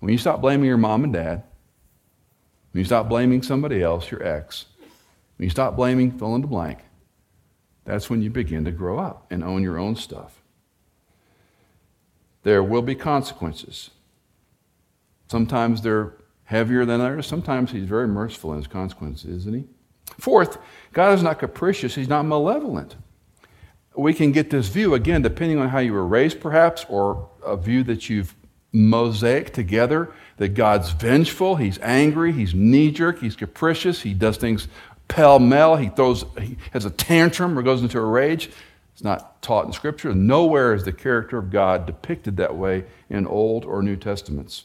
When 0.00 0.10
you 0.10 0.18
stop 0.18 0.40
blaming 0.40 0.66
your 0.66 0.78
mom 0.78 1.04
and 1.04 1.12
dad, 1.12 1.44
when 2.72 2.80
you 2.80 2.84
stop 2.84 3.08
blaming 3.08 3.42
somebody 3.42 3.82
else, 3.82 4.10
your 4.10 4.26
ex, 4.26 4.64
when 5.36 5.44
you 5.44 5.50
stop 5.50 5.76
blaming 5.76 6.10
fill 6.18 6.34
in 6.34 6.40
the 6.40 6.46
blank, 6.46 6.78
that's 7.84 8.10
when 8.10 8.22
you 8.22 8.30
begin 8.30 8.64
to 8.64 8.72
grow 8.72 8.98
up 8.98 9.26
and 9.30 9.44
own 9.44 9.62
your 9.62 9.78
own 9.78 9.96
stuff. 9.96 10.40
There 12.42 12.62
will 12.62 12.82
be 12.82 12.94
consequences. 12.94 13.90
Sometimes 15.28 15.82
they're 15.82 16.14
heavier 16.44 16.84
than 16.84 17.00
others. 17.00 17.26
Sometimes 17.26 17.70
he's 17.70 17.84
very 17.84 18.08
merciful 18.08 18.52
in 18.52 18.58
his 18.58 18.66
consequences, 18.66 19.30
isn't 19.42 19.54
he? 19.54 19.64
Fourth, 20.18 20.58
God 20.92 21.12
is 21.12 21.22
not 21.22 21.38
capricious, 21.38 21.94
he's 21.94 22.08
not 22.08 22.24
malevolent. 22.24 22.96
We 24.00 24.14
can 24.14 24.32
get 24.32 24.48
this 24.48 24.68
view, 24.68 24.94
again, 24.94 25.20
depending 25.20 25.58
on 25.58 25.68
how 25.68 25.78
you 25.78 25.92
were 25.92 26.06
raised, 26.06 26.40
perhaps, 26.40 26.86
or 26.88 27.28
a 27.44 27.56
view 27.56 27.82
that 27.84 28.08
you've 28.08 28.34
mosaic 28.72 29.52
together 29.52 30.10
that 30.38 30.54
God's 30.54 30.90
vengeful, 30.90 31.56
he's 31.56 31.78
angry, 31.80 32.32
he's 32.32 32.54
knee 32.54 32.90
jerk, 32.90 33.20
he's 33.20 33.36
capricious, 33.36 34.00
he 34.00 34.14
does 34.14 34.38
things 34.38 34.68
pell 35.08 35.38
mell, 35.38 35.76
he 35.76 35.88
throws, 35.88 36.24
he 36.40 36.56
has 36.70 36.86
a 36.86 36.90
tantrum 36.90 37.58
or 37.58 37.62
goes 37.62 37.82
into 37.82 37.98
a 37.98 38.04
rage. 38.04 38.48
It's 38.94 39.04
not 39.04 39.42
taught 39.42 39.66
in 39.66 39.72
Scripture. 39.72 40.14
Nowhere 40.14 40.72
is 40.72 40.84
the 40.84 40.92
character 40.92 41.36
of 41.36 41.50
God 41.50 41.84
depicted 41.84 42.38
that 42.38 42.56
way 42.56 42.84
in 43.10 43.26
Old 43.26 43.66
or 43.66 43.82
New 43.82 43.96
Testaments. 43.96 44.64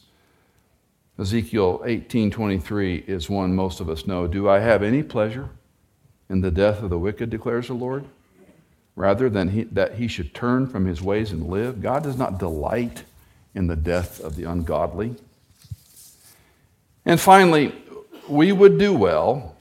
Ezekiel 1.18 1.82
18:23 1.84 3.04
is 3.06 3.28
one 3.28 3.54
most 3.54 3.80
of 3.80 3.90
us 3.90 4.06
know. 4.06 4.26
Do 4.26 4.48
I 4.48 4.60
have 4.60 4.82
any 4.82 5.02
pleasure 5.02 5.50
in 6.30 6.40
the 6.40 6.50
death 6.50 6.82
of 6.82 6.88
the 6.88 6.98
wicked, 6.98 7.28
declares 7.28 7.68
the 7.68 7.74
Lord, 7.74 8.06
rather 8.96 9.30
than 9.30 9.50
he, 9.50 9.62
that 9.64 9.94
he 9.94 10.08
should 10.08 10.34
turn 10.34 10.66
from 10.66 10.86
his 10.86 11.00
ways 11.00 11.30
and 11.30 11.48
live? 11.48 11.80
God 11.80 12.02
does 12.02 12.18
not 12.18 12.38
delight 12.38 13.04
in 13.54 13.68
the 13.68 13.76
death 13.76 14.18
of 14.20 14.34
the 14.34 14.42
ungodly. 14.44 15.14
And 17.04 17.20
finally, 17.20 17.72
we 18.28 18.50
would 18.50 18.78
do 18.78 18.92
well 18.92 19.54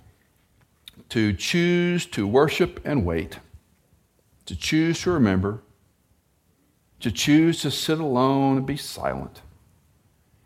to 1.09 1.31
choose 1.33 2.07
to 2.07 2.25
worship 2.25 2.79
and 2.83 3.05
wait, 3.05 3.37
to 4.47 4.55
choose 4.55 5.01
to 5.01 5.11
remember, 5.11 5.59
to 7.01 7.11
choose 7.11 7.61
to 7.61 7.69
sit 7.69 7.99
alone 7.99 8.57
and 8.57 8.65
be 8.65 8.77
silent 8.77 9.41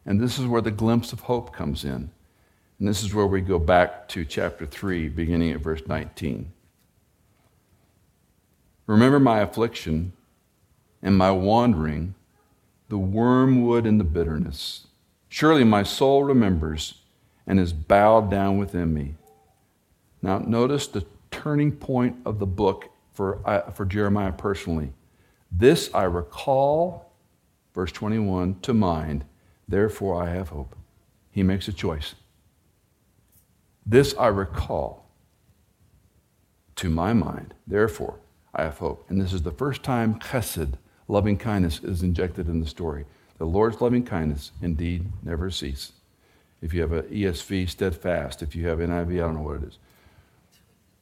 and 0.09 0.19
this 0.19 0.39
is 0.39 0.47
where 0.47 0.61
the 0.61 0.71
glimpse 0.71 1.13
of 1.13 1.21
hope 1.21 1.53
comes 1.53 1.85
in. 1.85 2.09
And 2.79 2.87
this 2.87 3.03
is 3.03 3.13
where 3.13 3.27
we 3.27 3.41
go 3.41 3.59
back 3.59 4.07
to 4.09 4.25
chapter 4.25 4.65
3, 4.65 5.07
beginning 5.09 5.51
at 5.51 5.59
verse 5.59 5.83
19. 5.85 6.51
Remember 8.89 9.19
my 9.19 9.41
affliction 9.41 10.13
and 11.03 11.15
my 11.15 11.29
wandering, 11.29 12.15
the 12.87 12.97
wormwood 12.97 13.85
and 13.85 13.99
the 13.99 14.03
bitterness. 14.03 14.87
Surely 15.27 15.63
my 15.63 15.83
soul 15.83 16.23
remembers 16.23 16.95
and 17.45 17.59
is 17.59 17.71
bowed 17.71 18.31
down 18.31 18.57
within 18.57 18.91
me. 18.91 19.13
Now, 20.23 20.39
notice 20.39 20.87
the 20.87 21.05
turning 21.29 21.71
point 21.71 22.15
of 22.25 22.39
the 22.39 22.47
book 22.47 22.89
for, 23.13 23.47
uh, 23.47 23.69
for 23.69 23.85
Jeremiah 23.85 24.31
personally. 24.31 24.91
This 25.51 25.91
I 25.93 26.05
recall, 26.05 27.13
verse 27.75 27.91
21, 27.91 28.59
to 28.61 28.73
mind 28.73 29.23
Therefore, 29.67 30.23
I 30.23 30.31
have 30.31 30.49
hope. 30.49 30.75
He 31.29 31.43
makes 31.43 31.67
a 31.67 31.73
choice. 31.73 32.15
This 33.85 34.15
I 34.17 34.29
recall 34.29 35.05
to 36.77 36.89
my 36.89 37.13
mind. 37.13 37.53
Therefore, 37.67 38.17
I 38.53 38.63
have 38.63 38.77
hope. 38.77 39.09
And 39.09 39.21
this 39.21 39.33
is 39.33 39.43
the 39.43 39.51
first 39.51 39.83
time 39.83 40.19
chesed, 40.19 40.73
loving 41.07 41.37
kindness, 41.37 41.79
is 41.83 42.03
injected 42.03 42.47
in 42.47 42.59
the 42.59 42.67
story. 42.67 43.05
The 43.37 43.45
Lord's 43.45 43.81
loving 43.81 44.03
kindness 44.03 44.51
indeed 44.61 45.05
never 45.23 45.49
cease. 45.49 45.93
If 46.61 46.73
you 46.73 46.81
have 46.81 46.91
an 46.91 47.03
ESV, 47.03 47.69
steadfast. 47.69 48.41
If 48.41 48.55
you 48.55 48.67
have 48.67 48.79
NIV, 48.79 49.13
I 49.13 49.17
don't 49.17 49.35
know 49.35 49.41
what 49.41 49.63
it 49.63 49.69
is. 49.69 49.77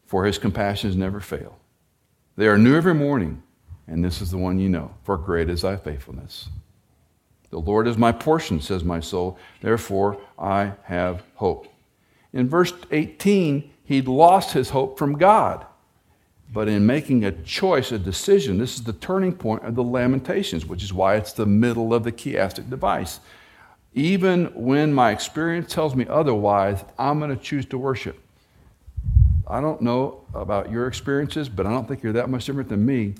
For 0.05 0.25
his 0.25 0.37
compassions 0.37 0.95
never 0.95 1.19
fail. 1.19 1.57
They 2.35 2.47
are 2.47 2.57
new 2.57 2.77
every 2.77 2.93
morning, 2.93 3.41
and 3.87 4.05
this 4.05 4.21
is 4.21 4.31
the 4.31 4.37
one 4.37 4.59
you 4.59 4.69
know. 4.69 4.93
For 5.03 5.17
great 5.17 5.49
is 5.49 5.63
thy 5.63 5.75
faithfulness. 5.75 6.49
The 7.49 7.59
Lord 7.59 7.87
is 7.87 7.97
my 7.97 8.11
portion, 8.11 8.61
says 8.61 8.83
my 8.83 8.99
soul. 8.99 9.39
Therefore, 9.61 10.19
I 10.37 10.73
have 10.83 11.23
hope. 11.35 11.67
In 12.33 12.47
verse 12.47 12.73
18, 12.91 13.71
he'd 13.85 14.07
lost 14.07 14.51
his 14.51 14.69
hope 14.69 14.99
from 14.99 15.17
God. 15.17 15.65
But 16.51 16.67
in 16.67 16.85
making 16.85 17.25
a 17.25 17.31
choice, 17.31 17.91
a 17.91 17.99
decision, 17.99 18.57
this 18.57 18.75
is 18.75 18.83
the 18.83 18.93
turning 18.93 19.33
point 19.33 19.63
of 19.63 19.75
the 19.75 19.83
Lamentations, 19.83 20.65
which 20.65 20.83
is 20.83 20.93
why 20.93 21.15
it's 21.15 21.33
the 21.33 21.45
middle 21.45 21.93
of 21.93 22.03
the 22.03 22.11
chiastic 22.11 22.69
device. 22.69 23.19
Even 23.93 24.45
when 24.55 24.93
my 24.93 25.11
experience 25.11 25.73
tells 25.73 25.95
me 25.95 26.05
otherwise, 26.07 26.83
I'm 26.97 27.19
going 27.19 27.35
to 27.35 27.41
choose 27.41 27.65
to 27.67 27.77
worship. 27.77 28.19
I 29.47 29.61
don't 29.61 29.81
know 29.81 30.21
about 30.33 30.71
your 30.71 30.87
experiences, 30.87 31.49
but 31.49 31.65
I 31.65 31.71
don't 31.71 31.87
think 31.87 32.03
you're 32.03 32.13
that 32.13 32.29
much 32.29 32.45
different 32.45 32.69
than 32.69 32.85
me 32.85 33.15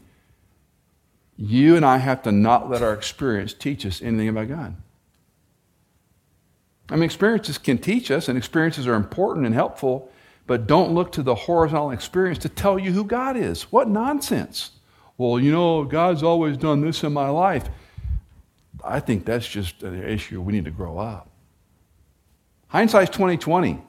you 1.38 1.76
and 1.76 1.86
I 1.86 1.98
have 1.98 2.24
to 2.24 2.32
not 2.32 2.70
let 2.70 2.82
our 2.82 2.94
experience 2.94 3.54
teach 3.54 3.86
us 3.86 4.02
anything 4.02 4.28
about 4.28 4.50
God. 4.50 4.76
I 6.90 6.96
mean, 6.96 7.04
experiences 7.04 7.58
can 7.58 7.78
teach 7.78 8.10
us, 8.10 8.28
and 8.28 8.38
experiences 8.38 8.88
are 8.88 8.96
important 8.96 9.46
and 9.46 9.54
helpful, 9.54 10.10
but 10.47 10.65
don't 10.65 10.93
look 10.93 11.12
to 11.12 11.21
the 11.21 11.36
horizontal 11.36 11.91
experience 11.91 12.39
to 12.39 12.49
tell 12.49 12.79
you 12.79 12.91
who 12.91 13.03
God 13.03 13.36
is. 13.38 13.63
What 13.63 13.89
nonsense. 13.89 14.71
Well, 15.17 15.39
you 15.39 15.51
know, 15.51 15.83
God's 15.83 16.23
always 16.23 16.57
done 16.57 16.81
this 16.81 17.03
in 17.03 17.12
my 17.12 17.29
life. 17.29 17.67
I 18.83 18.99
think 18.99 19.25
that's 19.25 19.47
just 19.47 19.83
an 19.83 20.01
issue 20.03 20.41
we 20.41 20.53
need 20.53 20.65
to 20.65 20.71
grow 20.71 20.97
up. 20.97 21.29
Hindsight's 22.69 23.12
2020. 23.12 23.81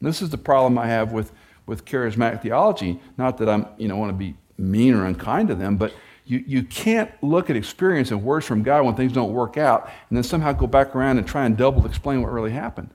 This 0.00 0.20
is 0.20 0.30
the 0.30 0.38
problem 0.38 0.78
I 0.78 0.86
have 0.86 1.12
with, 1.12 1.32
with 1.66 1.84
charismatic 1.84 2.42
theology. 2.42 3.00
Not 3.16 3.38
that 3.38 3.48
I'm, 3.48 3.66
you 3.78 3.86
know, 3.86 3.96
want 3.96 4.10
to 4.10 4.16
be 4.16 4.34
mean 4.58 4.94
or 4.94 5.06
unkind 5.06 5.48
to 5.48 5.54
them, 5.54 5.76
but 5.76 5.92
you, 6.24 6.42
you 6.46 6.62
can't 6.62 7.10
look 7.22 7.50
at 7.50 7.56
experience 7.56 8.10
and 8.10 8.22
words 8.22 8.46
from 8.46 8.62
God 8.62 8.84
when 8.84 8.94
things 8.94 9.12
don't 9.12 9.32
work 9.32 9.56
out 9.56 9.90
and 10.08 10.16
then 10.16 10.22
somehow 10.22 10.52
go 10.52 10.66
back 10.66 10.94
around 10.96 11.18
and 11.18 11.26
try 11.26 11.44
and 11.44 11.56
double 11.56 11.84
explain 11.86 12.22
what 12.22 12.32
really 12.32 12.52
happened. 12.52 12.90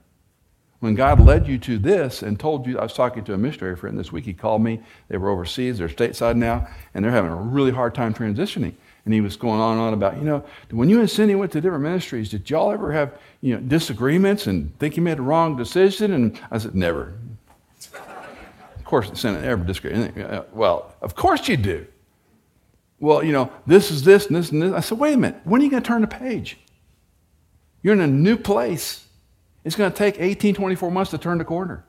When 0.80 0.94
God 0.94 1.20
led 1.20 1.48
you 1.48 1.58
to 1.58 1.78
this 1.78 2.22
and 2.22 2.38
told 2.38 2.66
you, 2.66 2.78
I 2.78 2.84
was 2.84 2.92
talking 2.92 3.24
to 3.24 3.34
a 3.34 3.38
missionary 3.38 3.76
friend 3.76 3.98
this 3.98 4.12
week, 4.12 4.24
he 4.24 4.32
called 4.32 4.62
me. 4.62 4.80
They 5.08 5.16
were 5.16 5.30
overseas, 5.30 5.78
they're 5.78 5.88
stateside 5.88 6.36
now, 6.36 6.68
and 6.94 7.04
they're 7.04 7.12
having 7.12 7.32
a 7.32 7.36
really 7.36 7.72
hard 7.72 7.94
time 7.94 8.14
transitioning. 8.14 8.74
And 9.04 9.14
he 9.14 9.20
was 9.20 9.36
going 9.36 9.60
on 9.60 9.72
and 9.72 9.80
on 9.80 9.94
about, 9.94 10.18
you 10.18 10.24
know, 10.24 10.44
when 10.70 10.88
you 10.88 11.00
and 11.00 11.10
Cindy 11.10 11.34
went 11.34 11.50
to 11.52 11.60
different 11.60 11.82
ministries, 11.82 12.30
did 12.30 12.48
y'all 12.48 12.70
ever 12.70 12.92
have, 12.92 13.18
you 13.40 13.54
know, 13.54 13.60
disagreements 13.60 14.46
and 14.46 14.76
think 14.78 14.96
you 14.96 15.02
made 15.02 15.18
a 15.18 15.22
wrong 15.22 15.56
decision? 15.56 16.12
And 16.12 16.40
I 16.50 16.58
said, 16.58 16.74
never. 16.74 17.14
of 17.94 18.84
course, 18.84 19.10
Cindy 19.18 19.40
never 19.40 19.64
disagree. 19.64 19.94
Uh, 20.22 20.42
well, 20.52 20.94
of 21.00 21.14
course 21.14 21.48
you 21.48 21.56
do 21.56 21.86
well, 23.00 23.22
you 23.22 23.32
know, 23.32 23.52
this 23.66 23.90
is 23.90 24.02
this 24.02 24.26
and 24.26 24.36
this 24.36 24.50
and 24.50 24.62
this. 24.62 24.72
I 24.72 24.80
said, 24.80 24.98
wait 24.98 25.14
a 25.14 25.16
minute, 25.16 25.40
when 25.44 25.60
are 25.60 25.64
you 25.64 25.70
going 25.70 25.82
to 25.82 25.86
turn 25.86 26.00
the 26.00 26.08
page? 26.08 26.58
You're 27.82 27.94
in 27.94 28.00
a 28.00 28.06
new 28.06 28.36
place. 28.36 29.06
It's 29.64 29.76
going 29.76 29.90
to 29.90 29.96
take 29.96 30.20
18, 30.20 30.54
24 30.54 30.90
months 30.90 31.10
to 31.10 31.18
turn 31.18 31.38
the 31.38 31.44
corner. 31.44 31.84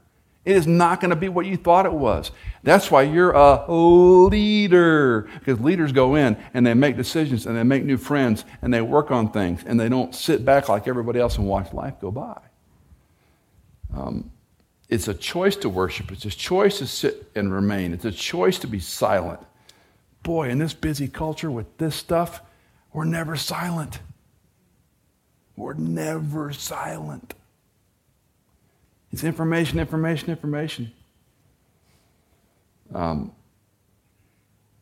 It 0.46 0.56
is 0.56 0.66
not 0.66 1.02
going 1.02 1.10
to 1.10 1.16
be 1.16 1.30
what 1.30 1.46
you 1.46 1.58
thought 1.58 1.86
it 1.86 1.94
was. 1.94 2.32
That's 2.64 2.90
why 2.90 3.04
you're 3.04 3.32
a 3.32 3.72
leader. 3.72 5.30
Because 5.38 5.60
leaders 5.60 5.92
go 5.92 6.16
in 6.16 6.38
and 6.54 6.66
they 6.66 6.74
make 6.74 6.98
decisions 6.98 7.46
and 7.46 7.56
they 7.58 7.64
make 7.64 7.84
new 7.84 7.98
friends 7.98 8.46
and 8.62 8.74
they 8.74 8.82
work 8.82 9.12
on 9.12 9.32
things 9.32 9.64
and 9.66 9.80
they 9.80 9.90
don't 9.90 10.16
sit 10.16 10.44
back 10.44 10.70
like 10.70 10.88
everybody 10.88 11.20
else 11.20 11.38
and 11.38 11.48
watch 11.48 11.74
life 11.74 11.96
go 12.02 12.10
by. 12.10 12.40
Um, 13.94 14.32
it's 14.88 15.08
a 15.08 15.14
choice 15.14 15.56
to 15.58 15.70
worship, 15.70 16.12
it's 16.12 16.26
a 16.26 16.32
choice 16.32 16.80
to 16.80 16.88
sit 16.88 17.30
and 17.36 17.54
remain, 17.54 17.94
it's 17.94 18.06
a 18.06 18.12
choice 18.12 18.58
to 18.60 18.68
be 18.68 18.80
silent 18.80 19.40
boy, 20.24 20.50
in 20.50 20.60
this 20.60 20.74
busy 20.74 21.08
culture 21.08 21.52
with 21.52 21.78
this 21.78 21.96
stuff, 21.96 22.42
we're 22.94 23.06
never 23.06 23.36
silent. 23.36 24.00
We're 25.56 25.74
never 25.74 26.54
silent. 26.54 27.34
It's 29.12 29.24
information, 29.24 29.80
information, 29.80 30.30
information. 30.30 30.92
Um, 32.94 33.32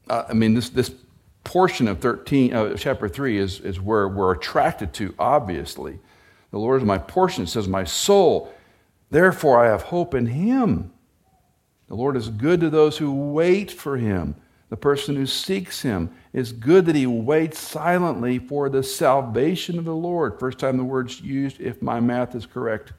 I 0.09 0.34
mean, 0.34 0.53
this, 0.53 0.69
this 0.69 0.91
portion 1.43 1.88
of 1.88 1.99
13, 1.99 2.53
uh, 2.53 2.75
chapter 2.75 3.07
3 3.07 3.38
is, 3.38 3.59
is 3.59 3.80
where 3.80 4.07
we're 4.07 4.34
attracted 4.34 4.93
to, 4.95 5.13
obviously. 5.17 5.99
The 6.51 6.59
Lord 6.59 6.82
is 6.82 6.86
my 6.86 6.97
portion. 6.97 7.43
It 7.43 7.47
says, 7.47 7.67
My 7.67 7.84
soul, 7.84 8.53
therefore 9.09 9.63
I 9.63 9.67
have 9.69 9.84
hope 9.84 10.13
in 10.13 10.28
Him. 10.28 10.91
The 11.88 11.95
Lord 11.95 12.15
is 12.17 12.30
good 12.30 12.59
to 12.61 12.69
those 12.69 12.97
who 12.97 13.32
wait 13.32 13.71
for 13.71 13.97
Him 13.97 14.36
the 14.69 14.78
person 14.78 15.15
who 15.15 15.25
seeks 15.25 15.82
him. 15.82 16.09
It's 16.34 16.51
good 16.51 16.86
that 16.86 16.95
he 16.95 17.07
waits 17.07 17.59
silently 17.59 18.38
for 18.38 18.69
the 18.69 18.84
salvation 18.84 19.80
of 19.80 19.86
the 19.86 19.95
Lord. 19.95 20.39
First 20.39 20.59
time 20.59 20.78
the 20.78 20.84
word's 20.84 21.21
used, 21.21 21.61
if 21.61 21.82
my 21.82 21.99
math 21.99 22.36
is 22.36 22.45
correct. 22.45 22.93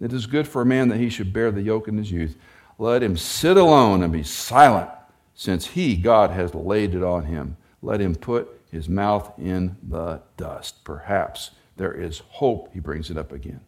It 0.00 0.12
is 0.12 0.26
good 0.26 0.46
for 0.46 0.62
a 0.62 0.66
man 0.66 0.88
that 0.88 0.98
he 0.98 1.08
should 1.08 1.32
bear 1.32 1.50
the 1.50 1.62
yoke 1.62 1.88
in 1.88 1.98
his 1.98 2.12
youth. 2.12 2.36
Let 2.78 3.02
him 3.02 3.16
sit 3.16 3.56
alone 3.56 4.02
and 4.02 4.12
be 4.12 4.22
silent, 4.22 4.90
since 5.34 5.66
he, 5.66 5.96
God, 5.96 6.30
has 6.30 6.54
laid 6.54 6.94
it 6.94 7.02
on 7.02 7.24
him. 7.24 7.56
Let 7.82 8.00
him 8.00 8.14
put 8.14 8.60
his 8.70 8.88
mouth 8.88 9.32
in 9.38 9.76
the 9.82 10.20
dust. 10.36 10.84
Perhaps 10.84 11.52
there 11.76 11.92
is 11.92 12.22
hope. 12.28 12.72
He 12.72 12.80
brings 12.80 13.10
it 13.10 13.16
up 13.16 13.32
again. 13.32 13.60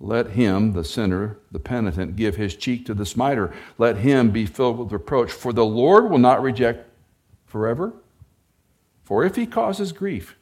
Let 0.00 0.30
him, 0.30 0.74
the 0.74 0.84
sinner, 0.84 1.38
the 1.50 1.58
penitent, 1.58 2.14
give 2.14 2.36
his 2.36 2.54
cheek 2.54 2.86
to 2.86 2.94
the 2.94 3.04
smiter. 3.04 3.52
Let 3.78 3.96
him 3.96 4.30
be 4.30 4.46
filled 4.46 4.78
with 4.78 4.92
reproach. 4.92 5.32
For 5.32 5.52
the 5.52 5.64
Lord 5.64 6.08
will 6.08 6.18
not 6.18 6.40
reject 6.40 6.88
forever. 7.46 7.92
For 9.02 9.24
if 9.24 9.36
he 9.36 9.46
causes 9.46 9.90
grief, 9.92 10.36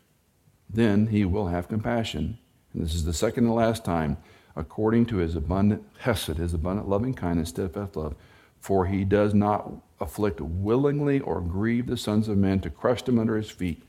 then 0.69 1.07
he 1.07 1.25
will 1.25 1.47
have 1.47 1.69
compassion. 1.69 2.39
And 2.75 2.85
this 2.85 2.95
is 2.95 3.05
the 3.05 3.15
second 3.15 3.47
and 3.47 3.55
last 3.55 3.85
time, 3.85 4.19
according 4.57 5.07
to 5.07 5.17
his 5.17 5.37
abundant 5.37 5.85
hesed, 5.99 6.39
his 6.39 6.55
abundant 6.55 6.89
loving 6.89 7.15
kindness, 7.15 7.51
steadfast 7.51 7.97
love. 7.97 8.15
For 8.61 8.87
he 8.87 9.05
does 9.05 9.35
not 9.35 9.71
afflict 10.01 10.41
willingly 10.41 11.21
or 11.21 11.41
grieve 11.41 11.87
the 11.87 11.97
sons 11.97 12.29
of 12.29 12.37
men 12.37 12.61
to 12.61 12.71
crush 12.71 13.03
them 13.03 13.19
under 13.19 13.37
his 13.37 13.51
feet. 13.51 13.83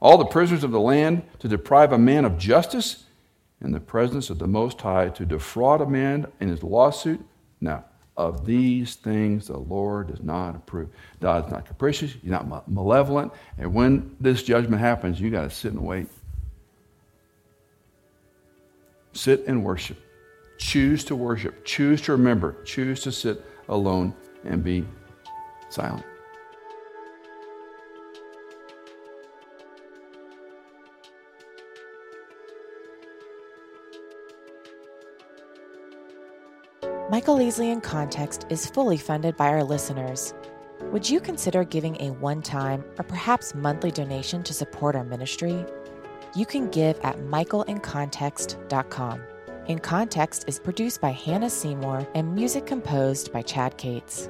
All 0.00 0.16
the 0.16 0.24
prisoners 0.26 0.62
of 0.62 0.70
the 0.70 0.80
land 0.80 1.22
to 1.40 1.48
deprive 1.48 1.92
a 1.92 1.98
man 1.98 2.24
of 2.24 2.38
justice 2.38 3.04
in 3.60 3.72
the 3.72 3.80
presence 3.80 4.30
of 4.30 4.38
the 4.38 4.46
Most 4.46 4.80
High 4.80 5.08
to 5.08 5.26
defraud 5.26 5.80
a 5.80 5.86
man 5.86 6.26
in 6.40 6.48
his 6.48 6.62
lawsuit? 6.62 7.20
No. 7.60 7.82
Of 8.16 8.46
these 8.46 8.96
things 8.96 9.46
the 9.48 9.58
Lord 9.58 10.08
does 10.08 10.22
not 10.22 10.56
approve. 10.56 10.90
God 11.20 11.46
is 11.46 11.52
not 11.52 11.66
capricious, 11.66 12.12
He's 12.12 12.30
not 12.30 12.68
malevolent. 12.68 13.32
And 13.58 13.72
when 13.74 14.16
this 14.20 14.42
judgment 14.42 14.80
happens, 14.80 15.20
you 15.20 15.30
got 15.30 15.42
to 15.42 15.50
sit 15.50 15.72
and 15.72 15.84
wait. 15.84 16.08
Sit 19.18 19.48
and 19.48 19.64
worship. 19.64 19.96
Choose 20.58 21.02
to 21.06 21.16
worship. 21.16 21.64
Choose 21.64 22.00
to 22.02 22.12
remember. 22.12 22.54
Choose 22.62 23.00
to 23.00 23.10
sit 23.10 23.44
alone 23.68 24.14
and 24.44 24.62
be 24.62 24.86
silent. 25.70 26.06
Michael 37.10 37.38
Easley 37.38 37.72
in 37.72 37.80
Context 37.80 38.46
is 38.50 38.66
fully 38.66 38.96
funded 38.96 39.36
by 39.36 39.48
our 39.48 39.64
listeners. 39.64 40.32
Would 40.92 41.10
you 41.10 41.18
consider 41.18 41.64
giving 41.64 42.00
a 42.00 42.12
one 42.12 42.40
time 42.40 42.84
or 43.00 43.02
perhaps 43.02 43.52
monthly 43.52 43.90
donation 43.90 44.44
to 44.44 44.54
support 44.54 44.94
our 44.94 45.02
ministry? 45.02 45.66
You 46.34 46.46
can 46.46 46.70
give 46.70 46.98
at 47.02 47.18
michaelincontext.com. 47.18 49.22
In 49.66 49.78
Context 49.78 50.44
is 50.46 50.58
produced 50.58 51.00
by 51.00 51.10
Hannah 51.10 51.50
Seymour 51.50 52.06
and 52.14 52.34
music 52.34 52.66
composed 52.66 53.32
by 53.32 53.42
Chad 53.42 53.76
Cates. 53.76 54.28